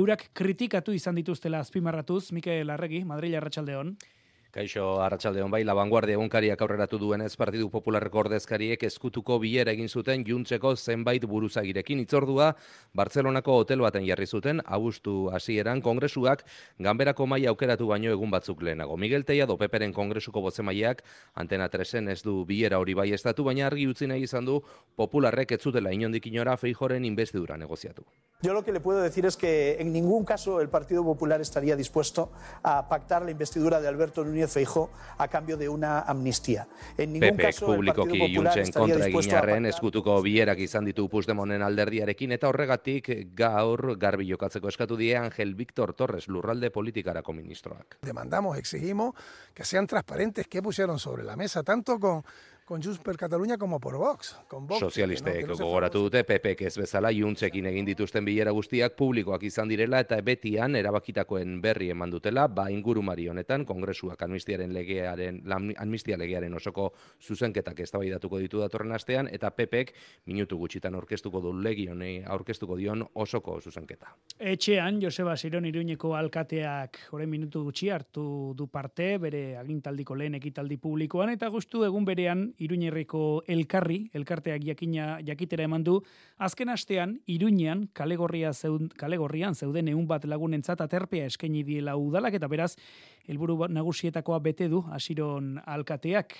eurak 0.00 0.28
kritikatu 0.36 0.92
izan 0.92 1.18
dituztela 1.18 1.60
azpimarratuz, 1.64 2.30
Mikel 2.36 2.69
Larregui, 2.70 3.04
Madrid 3.04 3.30
y 3.30 3.34
Arrachaldeón. 3.34 3.98
Kaixo 4.50 4.98
Arratsaldeon 4.98 5.46
bai, 5.46 5.60
la 5.62 5.76
vanguardia 5.78 6.16
egunkariak 6.18 6.58
aurreratu 6.64 6.98
duenez 6.98 7.36
Partidu 7.38 7.68
Popularreko 7.70 8.18
ordezkariek 8.24 8.82
eskutuko 8.88 9.36
bilera 9.38 9.70
egin 9.70 9.86
zuten 9.86 10.24
juntzeko 10.26 10.72
zenbait 10.74 11.22
buruzagirekin 11.22 12.00
itzordua 12.02 12.48
Bartzelonako 12.98 13.54
hotel 13.60 13.84
baten 13.86 14.02
jarri 14.08 14.26
zuten 14.26 14.58
abustu 14.64 15.28
hasieran 15.30 15.78
kongresuak 15.84 16.42
ganberako 16.82 17.28
maila 17.30 17.52
aukeratu 17.52 17.86
baino 17.92 18.10
egun 18.10 18.34
batzuk 18.34 18.64
lehenago. 18.66 18.96
Miguel 18.96 19.24
Teia 19.24 19.46
do 19.46 19.54
Peperen 19.56 19.94
kongresuko 19.94 20.42
bozemaileak 20.42 21.04
Antena 21.34 21.68
3 21.70 22.10
ez 22.10 22.18
du 22.24 22.44
bilera 22.44 22.82
hori 22.82 22.98
bai 22.98 23.12
estatu 23.14 23.46
baina 23.46 23.68
argi 23.68 23.86
utzi 23.86 24.10
nahi 24.10 24.26
izan 24.26 24.50
du 24.50 24.58
Popularrek 24.96 25.52
ez 25.52 25.60
zutela 25.62 25.94
inondik 25.94 26.26
inora 26.26 26.56
Feijoren 26.56 27.04
investidura 27.04 27.56
negoziatu. 27.56 28.02
Yo 28.42 28.52
lo 28.52 28.64
que 28.64 28.72
le 28.72 28.80
puedo 28.80 29.00
decir 29.00 29.26
es 29.26 29.36
que 29.36 29.76
en 29.78 29.92
ningún 29.92 30.24
caso 30.24 30.60
el 30.60 30.68
Partido 30.70 31.04
Popular 31.04 31.40
estaría 31.40 31.76
dispuesto 31.76 32.32
a 32.64 32.88
pactar 32.88 33.22
la 33.22 33.30
investidura 33.30 33.80
de 33.80 33.86
Alberto 33.86 34.24
Núñez 34.24 34.39
Núñez 34.40 34.52
Feijo 34.52 34.90
a 35.18 35.28
cambio 35.28 35.56
de 35.56 35.68
una 35.68 36.00
amnistía. 36.00 36.66
En 36.96 37.12
ningún 37.12 37.36
Pepe 37.36 37.42
caso 37.42 37.74
el 37.74 37.86
Partido 37.86 38.26
Popular 38.26 38.58
estaría 38.58 38.96
dispuesto 38.96 39.36
a 39.36 39.40
pactar... 39.40 39.66
eskutuko 39.66 40.22
bierak 40.22 40.58
izan 40.58 40.84
ditu 40.88 41.08
Puigdemonen 41.12 41.60
alderdiarekin 41.62 42.32
eta 42.32 42.48
horregatik 42.48 43.10
gaur 43.36 43.98
garbi 44.00 44.30
jokatzeko 44.30 44.68
eskatu 44.72 44.96
die 44.96 45.16
Ángel 45.16 45.54
Víctor 45.54 45.92
Torres 45.92 46.28
lurralde 46.28 46.70
politikarako 46.70 47.34
ministroak. 47.36 47.98
Demandamos, 48.00 48.56
exigimos 48.56 49.14
que 49.52 49.64
sean 49.64 49.86
transparentes 49.86 50.48
que 50.48 50.62
pusieron 50.62 50.98
sobre 50.98 51.24
la 51.24 51.36
mesa 51.36 51.62
tanto 51.62 51.98
con 52.00 52.24
con 52.70 52.80
Junts 52.80 53.00
per 53.00 53.16
Catalunya 53.16 53.58
como 53.58 53.80
por 53.80 53.98
Vox. 53.98 54.36
Con 54.46 54.64
Vox 54.68 54.78
Sozialistek 54.78 55.44
no, 55.48 55.56
gogoratu 55.58 56.04
dute 56.04 56.20
PPek 56.22 56.60
ez 56.68 56.76
bezala 56.78 57.10
juntzekin 57.10 57.66
egin 57.66 57.88
dituzten 57.88 58.22
bilera 58.22 58.52
guztiak 58.54 58.94
publikoak 58.94 59.42
izan 59.48 59.66
direla 59.66 59.98
eta 60.04 60.20
betian 60.22 60.78
erabakitakoen 60.78 61.56
berri 61.64 61.88
eman 61.90 62.12
dutela, 62.14 62.44
ba 62.46 62.68
ingurumari 62.70 63.26
honetan 63.26 63.64
kongresuak 63.66 64.22
amnistiaren 64.22 64.70
legearen 64.70 65.40
amnistia 65.82 66.14
legearen 66.20 66.54
osoko 66.54 66.92
zuzenketak 67.18 67.80
eztabaidatuko 67.88 68.38
ditu 68.38 68.62
datorren 68.62 68.94
astean 68.94 69.26
eta 69.26 69.50
PPek 69.50 69.90
minutu 70.30 70.60
gutxitan 70.62 70.94
aurkeztuko 70.94 71.42
du 71.42 71.52
legi 71.58 71.88
honei 71.90 72.22
aurkeztuko 72.22 72.78
dion 72.78 73.02
osoko 73.14 73.58
zuzenketa. 73.60 74.14
Etxean 74.38 75.02
Joseba 75.02 75.34
Siron 75.34 75.66
Iruñeko 75.66 76.14
alkateak 76.14 77.02
orain 77.18 77.34
minutu 77.34 77.64
gutxi 77.66 77.90
hartu 77.90 78.54
du 78.54 78.70
parte 78.70 79.18
bere 79.18 79.56
agintaldiko 79.58 80.14
lehen 80.14 80.38
ekitaldi 80.38 80.78
publikoan 80.78 81.34
eta 81.34 81.50
gustu 81.50 81.82
egun 81.82 82.06
berean 82.06 82.46
Iruñerriko 82.60 83.42
elkarri, 83.48 84.10
elkarteak 84.14 84.62
jakina 84.64 85.18
jakitera 85.26 85.64
eman 85.64 85.84
du, 85.84 85.96
azken 86.38 86.68
astean 86.68 87.16
Iruñean 87.26 87.88
kalegorria 87.96 88.52
zeuden, 88.52 88.90
kalegorrian 89.00 89.54
zeuden 89.54 89.88
egun 89.88 90.06
bat 90.06 90.24
lagunentzat 90.24 90.80
aterpea 90.84 91.26
eskaini 91.30 91.64
diela 91.64 91.96
udalak 91.96 92.36
eta 92.36 92.48
beraz 92.48 92.74
helburu 93.28 93.66
nagusietakoa 93.68 94.38
bete 94.44 94.68
du 94.68 94.84
hasiron 94.92 95.56
alkateak. 95.64 96.36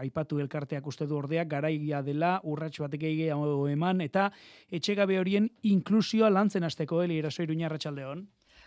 Aipatu 0.00 0.38
elkarteak 0.40 0.86
uste 0.88 1.04
du 1.06 1.18
ordeak 1.18 1.48
garaia 1.48 2.00
dela 2.02 2.38
urrats 2.44 2.78
batek 2.80 3.02
eman 3.04 4.00
eta 4.00 4.30
etxegabe 4.70 5.18
horien 5.18 5.50
inklusioa 5.62 6.30
lantzen 6.30 6.64
hasteko 6.64 7.02
heli 7.02 7.18
eraso 7.18 7.42
Iruña 7.42 7.66
arratsaldeon 7.66 8.24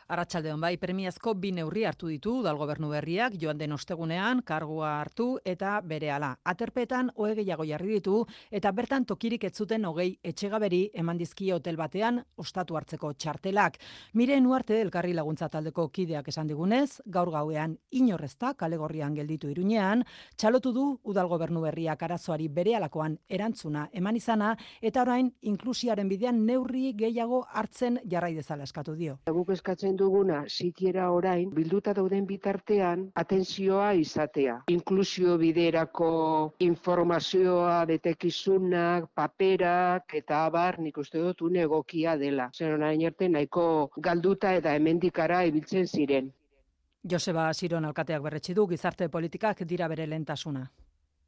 Arratxaldeon 0.08 0.62
bai, 0.64 0.78
premiazko 0.80 1.34
bi 1.36 1.50
neurri 1.52 1.82
hartu 1.84 2.08
ditu 2.08 2.38
dal 2.40 2.56
gobernu 2.56 2.88
berriak 2.94 3.34
joan 3.42 3.58
den 3.60 3.74
ostegunean 3.76 4.40
kargua 4.48 4.94
hartu 5.02 5.26
eta 5.44 5.82
bere 5.84 6.14
ala. 6.16 6.30
Aterpetan 6.48 7.10
oe 7.20 7.34
gehiago 7.36 7.66
jarri 7.68 7.98
ditu 7.98 8.22
eta 8.50 8.72
bertan 8.72 9.04
tokirik 9.04 9.44
ez 9.44 9.52
zuten 9.52 9.84
hogei 9.84 10.14
etxegaberi 10.24 10.80
eman 10.94 11.20
dizki 11.20 11.50
hotel 11.52 11.76
batean 11.76 12.22
ostatu 12.38 12.78
hartzeko 12.80 13.12
txartelak. 13.20 13.76
Mire 14.14 14.38
nuarte 14.40 14.78
elkarri 14.80 15.12
laguntza 15.12 15.50
taldeko 15.50 15.90
kideak 15.90 16.32
esan 16.32 16.48
digunez, 16.48 17.02
gaur 17.06 17.34
gauean 17.36 17.76
inorrezta 17.92 18.54
kalegorrian 18.54 19.14
gelditu 19.14 19.52
irunean, 19.52 20.06
txalotu 20.38 20.72
du 20.72 20.88
udal 21.04 21.28
gobernu 21.28 21.66
berriak 21.68 22.08
arazoari 22.08 22.48
bere 22.48 22.78
alakoan 22.80 23.20
erantzuna 23.28 23.90
eman 23.92 24.16
izana 24.16 24.56
eta 24.82 25.04
orain 25.04 25.34
inklusiaren 25.42 26.08
bidean 26.08 26.46
neurri 26.46 26.94
gehiago 26.96 27.44
hartzen 27.52 28.00
jarrai 28.08 28.34
dezala 28.40 28.64
eskatu 28.64 28.96
dio. 28.96 29.20
Guk 29.28 29.52
eskatzen 29.52 29.97
duguna 29.98 30.44
sikiera 30.48 31.10
orain 31.12 31.50
bilduta 31.54 31.94
dauden 31.98 32.26
bitartean 32.30 33.08
atentzioa 33.16 33.92
izatea. 34.02 34.62
Inklusio 34.74 35.38
biderako 35.42 36.12
informazioa, 36.60 37.86
detekizunak, 37.90 39.10
paperak 39.16 40.18
eta 40.22 40.46
abar 40.46 40.80
nik 40.80 40.98
uste 40.98 41.20
dut 41.20 41.42
egokia 41.68 42.18
dela. 42.18 42.50
Zer 42.54 42.74
orain 42.74 43.06
arte 43.06 43.30
nahiko 43.30 43.90
galduta 43.98 44.54
eta 44.56 44.74
hemendikara 44.74 45.44
ibiltzen 45.46 45.88
ziren. 45.88 46.34
Joseba 47.04 47.54
Siron 47.54 47.86
alkateak 47.86 48.22
berretsi 48.22 48.54
du 48.54 48.68
gizarte 48.68 49.08
politikak 49.10 49.64
dira 49.64 49.88
bere 49.88 50.08
lentasuna 50.08 50.68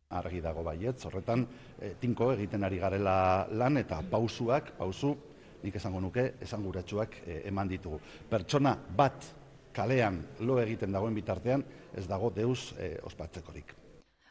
argi 0.09 0.39
dago 0.41 0.63
baiet, 0.65 1.03
horretan 1.05 1.43
e, 1.77 1.91
tinko 2.01 2.31
egiten 2.33 2.63
ari 2.65 2.79
garela 2.81 3.45
lan 3.53 3.77
eta 3.77 3.99
pausuak, 4.09 4.71
pausu 4.79 5.11
nik 5.63 5.75
esango 5.75 6.01
nuke 6.01 6.25
esanguratsuak 6.41 7.19
e, 7.25 7.41
eman 7.49 7.69
ditugu. 7.71 7.99
Pertsona 8.29 8.75
bat 8.75 9.33
kalean 9.73 10.21
lo 10.45 10.59
egiten 10.61 10.91
dagoen 10.91 11.15
bitartean 11.15 11.63
ez 11.95 12.07
dago 12.07 12.31
deus 12.35 12.73
e, 12.77 12.95
ospatzekorik. 13.05 13.78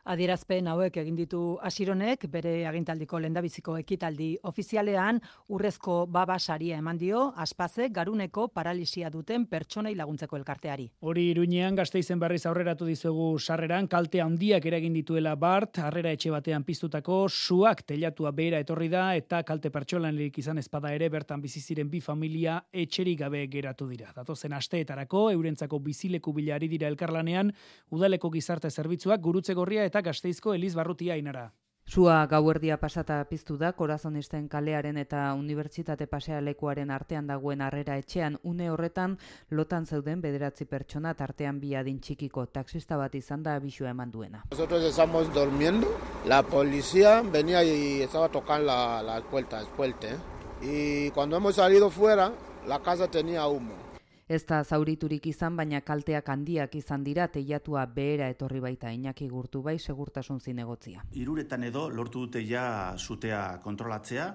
Adierazpen 0.08 0.64
hauek 0.72 0.94
egin 1.02 1.16
ditu 1.18 1.38
Asironek 1.68 2.22
bere 2.32 2.62
agintaldiko 2.64 3.18
lendabiziko 3.20 3.74
ekitaldi 3.76 4.28
ofizialean 4.48 5.18
urrezko 5.52 5.96
baba 6.08 6.38
saria 6.38 6.78
eman 6.80 6.96
dio 6.96 7.26
aspaze 7.36 7.90
garuneko 7.92 8.46
paralisia 8.48 9.10
duten 9.12 9.44
pertsonei 9.50 9.92
laguntzeko 9.98 10.38
elkarteari. 10.38 10.86
Hori 11.04 11.26
Iruinean 11.34 11.76
Gasteizen 11.76 12.22
berriz 12.22 12.46
aurreratu 12.48 12.88
dizugu 12.88 13.26
sarreran 13.38 13.88
kalte 13.92 14.22
handiak 14.24 14.64
eragin 14.70 14.96
dituela 14.96 15.34
Bart 15.36 15.82
harrera 15.84 16.14
etxe 16.16 16.32
batean 16.32 16.64
piztutako 16.64 17.26
suak 17.28 17.84
telatua 17.92 18.32
behera 18.32 18.62
etorri 18.64 18.88
da 18.88 19.10
eta 19.20 19.42
kalte 19.44 19.68
pertsonalik 19.68 20.40
izan 20.40 20.56
espada 20.64 20.94
ere 20.96 21.10
bertan 21.12 21.44
bizi 21.44 21.60
ziren 21.60 21.92
bi 21.92 22.00
familia 22.00 22.62
etxerik 22.72 23.20
gabe 23.26 23.44
geratu 23.52 23.90
dira. 23.92 24.14
Datozen 24.16 24.56
asteetarako 24.56 25.26
eurentzako 25.36 25.84
bizileku 25.84 26.32
bilari 26.32 26.72
dira 26.72 26.88
elkarlanean 26.88 27.52
udaleko 27.92 28.32
gizarte 28.32 28.72
zerbitzuak 28.72 29.20
gurutze 29.20 29.52
gorria 29.52 29.84
eta 29.84 29.97
eta 29.98 30.10
Gasteizko 30.10 30.54
Eliz 30.54 30.74
Barrutia 30.76 31.16
inara. 31.16 31.52
Zua 31.88 32.26
gauerdia 32.28 32.76
pasata 32.78 33.16
piztu 33.24 33.56
da 33.58 33.72
korazonisten 33.72 34.46
kalearen 34.48 34.98
eta 35.00 35.32
unibertsitate 35.34 36.06
pasea 36.06 36.40
lekuaren 36.40 36.90
artean 36.90 37.26
dagoen 37.26 37.62
harrera 37.64 37.96
etxean 37.98 38.36
une 38.44 38.68
horretan 38.70 39.16
lotan 39.50 39.86
zeuden 39.86 40.20
bederatzi 40.20 40.66
pertsona 40.66 41.14
tartean 41.14 41.58
bi 41.58 41.74
adin 41.74 41.98
txikiko 41.98 42.46
taxista 42.46 42.96
bat 42.96 43.14
izan 43.14 43.42
da 43.42 43.56
abisua 43.56 43.90
eman 43.90 44.12
duena. 44.12 44.44
Nosotros 44.50 44.84
estamos 44.84 45.32
durmiendo, 45.34 45.88
la 46.26 46.42
policía 46.42 47.22
venía 47.22 47.64
y 47.64 48.02
estaba 48.02 48.28
tocando 48.28 48.66
la, 48.66 49.02
la 49.02 49.20
puerta, 49.22 49.58
el 49.58 49.66
puente, 49.66 50.14
y 50.60 51.10
cuando 51.10 51.38
hemos 51.38 51.56
salido 51.56 51.90
fuera, 51.90 52.30
la 52.68 52.78
casa 52.80 53.08
tenía 53.10 53.48
humo. 53.48 53.87
Ez 54.28 54.42
da 54.44 54.58
zauriturik 54.60 55.24
izan, 55.30 55.54
baina 55.56 55.80
kalteak 55.80 56.26
handiak 56.28 56.74
izan 56.76 57.04
dira 57.04 57.30
teiatua 57.32 57.86
behera 57.88 58.26
etorri 58.28 58.60
baita 58.60 58.90
inaki 58.92 59.28
gurtu 59.28 59.62
bai 59.64 59.78
segurtasun 59.78 60.40
zinegotzia. 60.40 61.04
Iruretan 61.16 61.64
edo 61.64 61.86
lortu 61.88 62.26
dute 62.26 62.42
ja 62.44 62.94
zutea 62.98 63.40
kontrolatzea, 63.64 64.28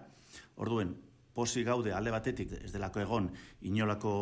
orduen 0.57 0.95
posi 1.33 1.63
gaude 1.63 1.93
alde 1.93 2.11
batetik 2.13 2.57
ez 2.57 2.71
delako 2.73 3.03
egon 3.05 3.29
inolako 3.69 4.15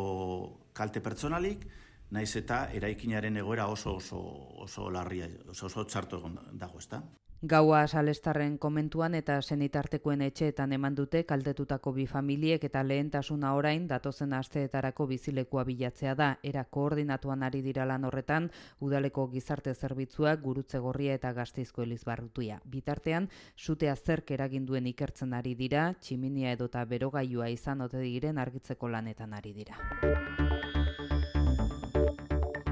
kalte 0.74 1.00
pertsonalik, 1.00 1.64
naiz 2.12 2.36
eta 2.36 2.66
eraikinaren 2.76 3.40
egoera 3.40 3.68
oso 3.72 3.96
oso 3.96 4.20
oso 4.68 4.90
larria, 4.92 5.30
oso 5.48 5.72
oso 5.72 5.88
txarto 5.88 6.20
egon 6.20 6.40
dago, 6.52 6.84
ezta? 6.84 7.00
Gaua 7.42 7.88
salestarren 7.88 8.60
komentuan 8.62 9.16
eta 9.18 9.40
senitartekoen 9.42 10.22
etxeetan 10.22 10.76
eman 10.78 10.94
dute 10.94 11.24
kaltetutako 11.26 11.94
bi 11.96 12.04
familiek 12.06 12.68
eta 12.68 12.84
lehentasuna 12.86 13.56
orain 13.58 13.88
datozen 13.90 14.36
asteetarako 14.38 15.08
bizilekua 15.10 15.64
bilatzea 15.66 16.14
da. 16.14 16.28
Era 16.44 16.64
koordinatuan 16.78 17.42
ari 17.42 17.64
dira 17.66 17.88
lan 17.90 18.06
horretan, 18.06 18.52
udaleko 18.80 19.26
gizarte 19.32 19.74
zerbitzuak 19.74 20.44
gurutze 20.44 20.78
gorria 20.86 21.16
eta 21.18 21.34
gazteizko 21.34 21.82
elizbarrutuia. 21.82 22.60
Bitartean, 22.64 23.30
sutea 23.58 23.96
zerk 23.96 24.30
eraginduen 24.38 24.86
ikertzen 24.94 25.34
ari 25.34 25.56
dira, 25.56 25.96
tximinia 26.00 26.54
edota 26.54 26.86
berogailua 26.86 27.50
izan 27.50 27.82
ote 27.82 28.06
diren 28.06 28.38
argitzeko 28.38 28.88
lanetan 28.88 29.34
ari 29.34 29.58
dira. 29.58 30.71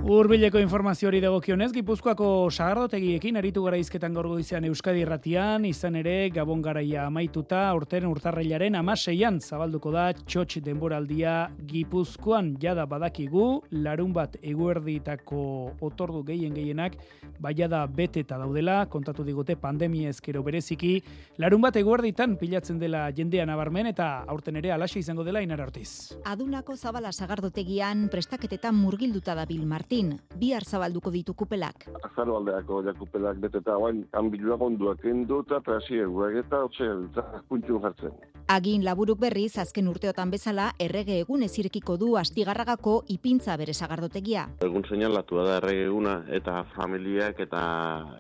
Urbileko 0.10 0.58
informazio 0.58 1.06
hori 1.06 1.20
dagokionez, 1.22 1.68
Gipuzkoako 1.70 2.50
sagardotegiekin 2.50 3.36
aritu 3.38 3.62
gara 3.62 3.78
izketan 3.78 4.16
gorgo 4.18 4.40
izan 4.42 4.66
Euskadi 4.66 5.04
Irratian, 5.04 5.68
izan 5.70 6.00
ere 6.00 6.32
Gabon 6.34 6.64
garaia 6.66 7.04
amaituta, 7.06 7.60
urteren 7.78 8.10
urtarrailaren 8.10 8.74
amaseian 8.80 9.38
zabalduko 9.38 9.92
da 9.94 10.08
txotx 10.18 10.64
denboraldia 10.66 11.52
Gipuzkoan 11.70 12.56
jada 12.58 12.88
badakigu, 12.90 13.60
larun 13.86 14.16
bat 14.16 14.34
eguerditako 14.42 15.44
otordu 15.86 16.24
gehien 16.32 16.58
gehienak, 16.58 16.98
baiada 17.38 17.84
bete 17.86 18.26
eta 18.26 18.42
daudela, 18.42 18.80
kontatu 18.90 19.22
digote 19.28 19.60
pandemia 19.62 20.10
ezkero 20.10 20.42
bereziki, 20.42 20.96
larun 21.38 21.62
bat 21.68 21.78
eguerditan 21.78 22.34
pilatzen 22.42 22.82
dela 22.82 23.04
jendean 23.14 23.54
abarmen 23.54 23.94
eta 23.94 24.10
aurten 24.26 24.58
ere 24.58 24.74
alaxe 24.74 25.06
izango 25.06 25.28
dela 25.30 25.46
inarartiz. 25.46 26.18
Adunako 26.26 26.74
zabala 26.82 27.14
sagardotegian 27.14 28.08
prestaketetan 28.10 28.74
murgilduta 28.74 29.38
da 29.38 29.46
Bil 29.46 29.70
Martin, 29.70 29.99
Martin, 30.00 30.20
bihar 30.40 30.64
zabalduko 30.64 31.12
ditu 31.12 31.34
kupelak. 31.36 31.90
Azaro 32.08 32.38
aldeako 32.38 32.84
jakupelak 32.86 33.42
beteta 33.44 33.76
guain, 33.76 34.06
hanbilua 34.16 34.56
gonduak 34.56 35.04
endo 35.04 35.42
eta 35.44 35.60
prasi 35.60 36.00
eta 36.00 36.64
otxel, 36.64 37.10
puntu 37.50 37.80
jartzen. 37.84 38.12
Agin 38.50 38.82
laburuk 38.82 39.20
berriz, 39.22 39.60
azken 39.62 39.88
urteotan 39.92 40.32
bezala, 40.32 40.72
errege 40.80 41.20
egun 41.22 41.44
ezirekiko 41.46 41.98
du 41.98 42.16
astigarragako 42.18 43.04
ipintza 43.08 43.56
bere 43.58 43.74
sagardotegia. 43.74 44.48
Egun 44.66 44.86
seinalatu 44.90 45.38
da 45.38 45.60
errege 45.60 45.84
eguna 45.86 46.24
eta 46.34 46.64
familiak 46.74 47.40
eta 47.46 47.60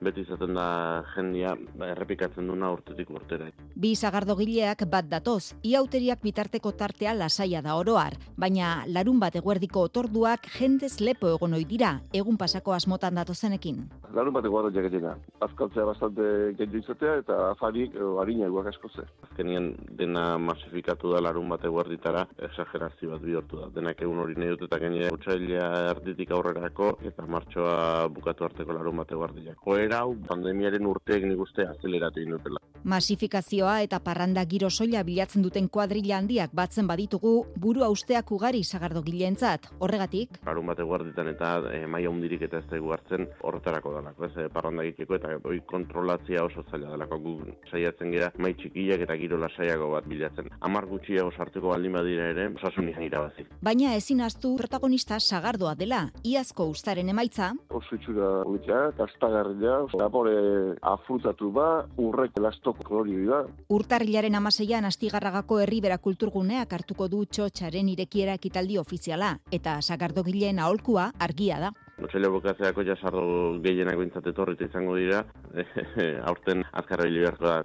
beti 0.06 0.22
izaten 0.22 0.54
da 0.54 0.68
jendia 1.16 1.56
ba, 1.80 1.90
errepikatzen 1.96 2.46
duna 2.46 2.70
urtetik 2.76 3.10
urtera. 3.10 3.50
Bi 3.74 3.96
sagardogileak 3.96 4.86
bat 4.86 5.10
datoz, 5.10 5.56
iauteriak 5.64 6.22
bitarteko 6.22 6.76
tartea 6.78 7.16
lasaia 7.18 7.64
da 7.66 7.80
oroar, 7.82 8.20
baina 8.38 8.84
larun 8.86 9.18
bat 9.20 9.34
eguerdiko 9.40 9.88
otorduak 9.90 10.46
jendez 10.60 11.00
lepo 11.02 11.34
egon 11.40 11.58
dira, 11.70 11.92
egun 12.14 12.38
pasako 12.38 12.74
asmotan 12.74 13.18
datozenekin. 13.20 13.84
Larun 14.18 14.34
bateko 14.34 14.62
gara 14.62 14.72
jaketena. 14.74 15.14
Azkaltzea 15.46 15.86
bastante 15.86 16.26
gendu 16.58 16.82
izatea 16.82 17.20
eta 17.22 17.38
afarik 17.52 17.96
harina 18.22 18.48
eguak 18.50 18.72
asko 18.72 18.90
ze. 18.96 19.06
Azkenien 19.30 19.70
dena 20.02 20.26
masifikatu 20.42 21.14
da 21.14 21.22
larun 21.22 21.50
bateko 21.54 21.84
erditara 21.86 22.26
exagerazio 22.50 23.14
bat 23.14 23.26
bihurtu 23.28 23.62
da. 23.62 23.70
Denak 23.76 24.02
egun 24.08 24.24
hori 24.26 24.38
nahi 24.40 24.56
dut 24.56 24.66
eta 24.70 24.82
genien 24.82 25.14
utxailea 25.14 25.70
erditik 25.94 26.34
aurrerako 26.36 26.96
eta 27.12 27.28
martxoa 27.38 28.08
bukatu 28.18 28.50
arteko 28.50 28.78
larun 28.78 29.04
bateko 29.04 29.30
erdiak. 29.30 29.62
Joera 29.66 30.04
hau 30.04 30.16
pandemiaren 30.28 30.90
urteek 30.96 31.30
nik 31.30 31.46
uste 31.48 31.68
azeleratu 31.70 32.26
inutela. 32.26 32.64
Masifikazioa 32.84 33.82
eta 33.84 34.00
parranda 34.00 34.46
giro 34.46 34.70
soila 34.70 35.04
bilatzen 35.04 35.44
duten 35.44 35.68
kuadrilla 35.70 36.18
handiak 36.18 36.52
batzen 36.56 36.88
baditugu, 36.88 37.34
buru 37.60 37.84
austeak 37.84 38.32
ugari 38.32 38.64
sagardo 38.64 39.02
gileentzat. 39.04 39.68
Horregatik, 39.80 40.40
Larun 40.46 40.70
bateko 40.72 40.96
erditan 41.00 41.28
eta 41.34 41.52
e, 41.74 41.86
maia 41.88 42.10
hundirik 42.10 42.42
eta 42.48 42.60
ez 42.60 42.68
dugu 42.72 42.94
hartzen 42.96 43.28
horretarako 43.44 43.94
dalako. 43.98 44.26
Ez, 44.30 44.32
e, 44.38 44.48
parranda 44.54 44.84
egiteko 44.88 45.16
eta 45.20 45.36
hoi 45.44 45.60
kontrolatzia 45.68 46.44
oso 46.46 46.64
zaila 46.72 46.94
dalako. 46.96 47.20
Gu 47.20 47.36
saiatzen 47.72 48.12
gera 48.16 48.32
mai 48.38 48.54
txikiak 48.60 49.04
eta 49.06 49.18
giro 49.20 49.38
lasaiago 49.42 49.92
bat 49.94 50.08
bilatzen. 50.08 50.50
Amar 50.62 50.88
gutxiago 50.90 51.32
sartuko 51.36 51.74
baldin 51.74 51.94
badira 51.98 52.30
ere, 52.34 52.48
osasunian 52.56 53.04
irabazi. 53.04 53.46
baina 53.62 53.96
ezin 53.96 54.22
astu 54.22 54.56
protagonista 54.56 55.20
sagardoa 55.20 55.76
dela. 55.76 56.02
Iazko 56.24 56.70
ustaren 56.70 57.10
emaitza, 57.10 57.54
Oso 57.70 57.96
itxura 57.96 58.44
politia, 58.44 58.80
kastagarria, 58.98 59.76
zapore 59.98 60.36
afrutatu 60.82 61.52
ba, 61.52 61.68
urrek 61.98 62.32
elastoko 62.70 62.88
kolori 62.88 63.26
da. 63.26 63.44
urtarrilaren 63.70 64.36
amaseian 64.36 64.86
astigarragako 64.86 65.60
herribera 65.60 65.98
kulturguneak 65.98 66.72
hartuko 66.74 67.08
du 67.08 67.26
txotxaren 67.26 67.90
irekiera 67.90 68.34
ekitaldi 68.34 68.78
ofiziala, 68.78 69.38
eta 69.52 69.82
sagardogileen 69.82 70.60
aholkua 70.60 71.12
argia 71.20 71.60
da. 71.60 71.72
Otsaila 72.02 72.30
bukatzeako 72.30 72.84
ja 72.84 72.96
sardo 72.96 73.60
gehienak 73.62 73.98
bintzat 73.98 74.28
etorrita 74.28 74.66
izango 74.66 74.96
dira, 74.96 75.26
aurten 76.30 76.64
azkarra 76.72 77.08
hili 77.08 77.20
beharko 77.20 77.46
da. 77.46 77.64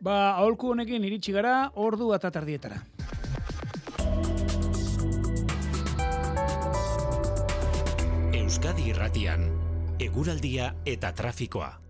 Ba, 0.00 0.36
aholku 0.36 0.70
honekin 0.70 1.04
iritsi 1.04 1.32
gara, 1.32 1.70
ordu 1.74 2.12
eta 2.14 2.30
tardietara. 2.30 2.78
Euskadi 8.38 8.88
Irratian, 8.92 9.44
eguraldia 9.98 10.72
eta 10.86 11.12
trafikoa. 11.12 11.87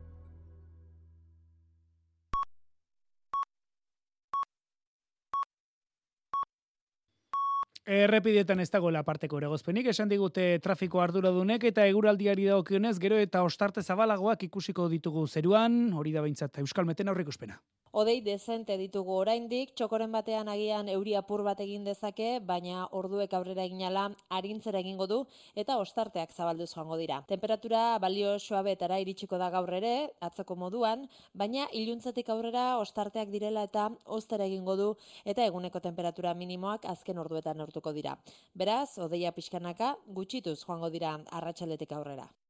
Errepidietan 7.88 8.61
ez 8.61 8.68
dagoela 8.68 9.01
parteko 9.01 9.38
eragozpenik, 9.40 9.87
esan 9.88 10.11
digute 10.11 10.42
trafiko 10.61 11.01
arduradunek 11.01 11.62
eta 11.70 11.87
eguraldiari 11.88 12.44
dagokionez 12.44 12.98
gero 13.01 13.16
eta 13.16 13.40
ostarte 13.46 13.81
zabalagoak 13.81 14.44
ikusiko 14.44 14.90
ditugu 14.92 15.22
zeruan, 15.27 15.79
hori 15.96 16.12
da 16.12 16.20
behintzat 16.20 16.61
Euskal 16.61 16.85
Meten 16.85 17.09
aurrikuspena. 17.09 17.57
Odei 17.99 18.21
dezente 18.23 18.77
ditugu 18.79 19.11
oraindik, 19.19 19.73
txokoren 19.75 20.13
batean 20.15 20.47
agian 20.53 20.87
euri 20.93 21.17
apur 21.19 21.41
bat 21.43 21.59
egin 21.65 21.89
dezake, 21.89 22.29
baina 22.51 22.85
orduek 22.95 23.35
aurrera 23.35 23.65
eginala 23.67 24.05
arintzera 24.39 24.79
egingo 24.85 25.09
du 25.11 25.19
eta 25.63 25.81
ostarteak 25.83 26.31
zabalduz 26.31 26.69
joango 26.77 27.01
dira. 27.01 27.19
Temperatura 27.33 27.83
balio 27.99 28.37
suabetara 28.39 29.01
iritsiko 29.03 29.43
da 29.43 29.51
gaur 29.51 29.75
ere, 29.81 29.93
atzoko 30.31 30.55
moduan, 30.55 31.09
baina 31.35 31.67
iluntzetik 31.75 32.31
aurrera 32.31 32.71
ostarteak 32.85 33.35
direla 33.35 33.67
eta 33.67 33.91
ostera 34.21 34.47
egingo 34.47 34.79
du 34.79 34.91
eta 35.25 35.51
eguneko 35.51 35.83
temperatura 35.91 36.39
minimoak 36.39 36.87
azken 36.95 37.19
orduetan 37.19 37.59
neurtuko 37.59 37.97
dira. 37.99 38.15
Beraz, 38.55 38.93
odeia 39.03 39.35
pixkanaka 39.35 39.97
gutxituz 40.07 40.61
joango 40.63 40.95
dira 40.95 41.19
arratsaldetik 41.41 41.99
aurrera. 41.99 42.31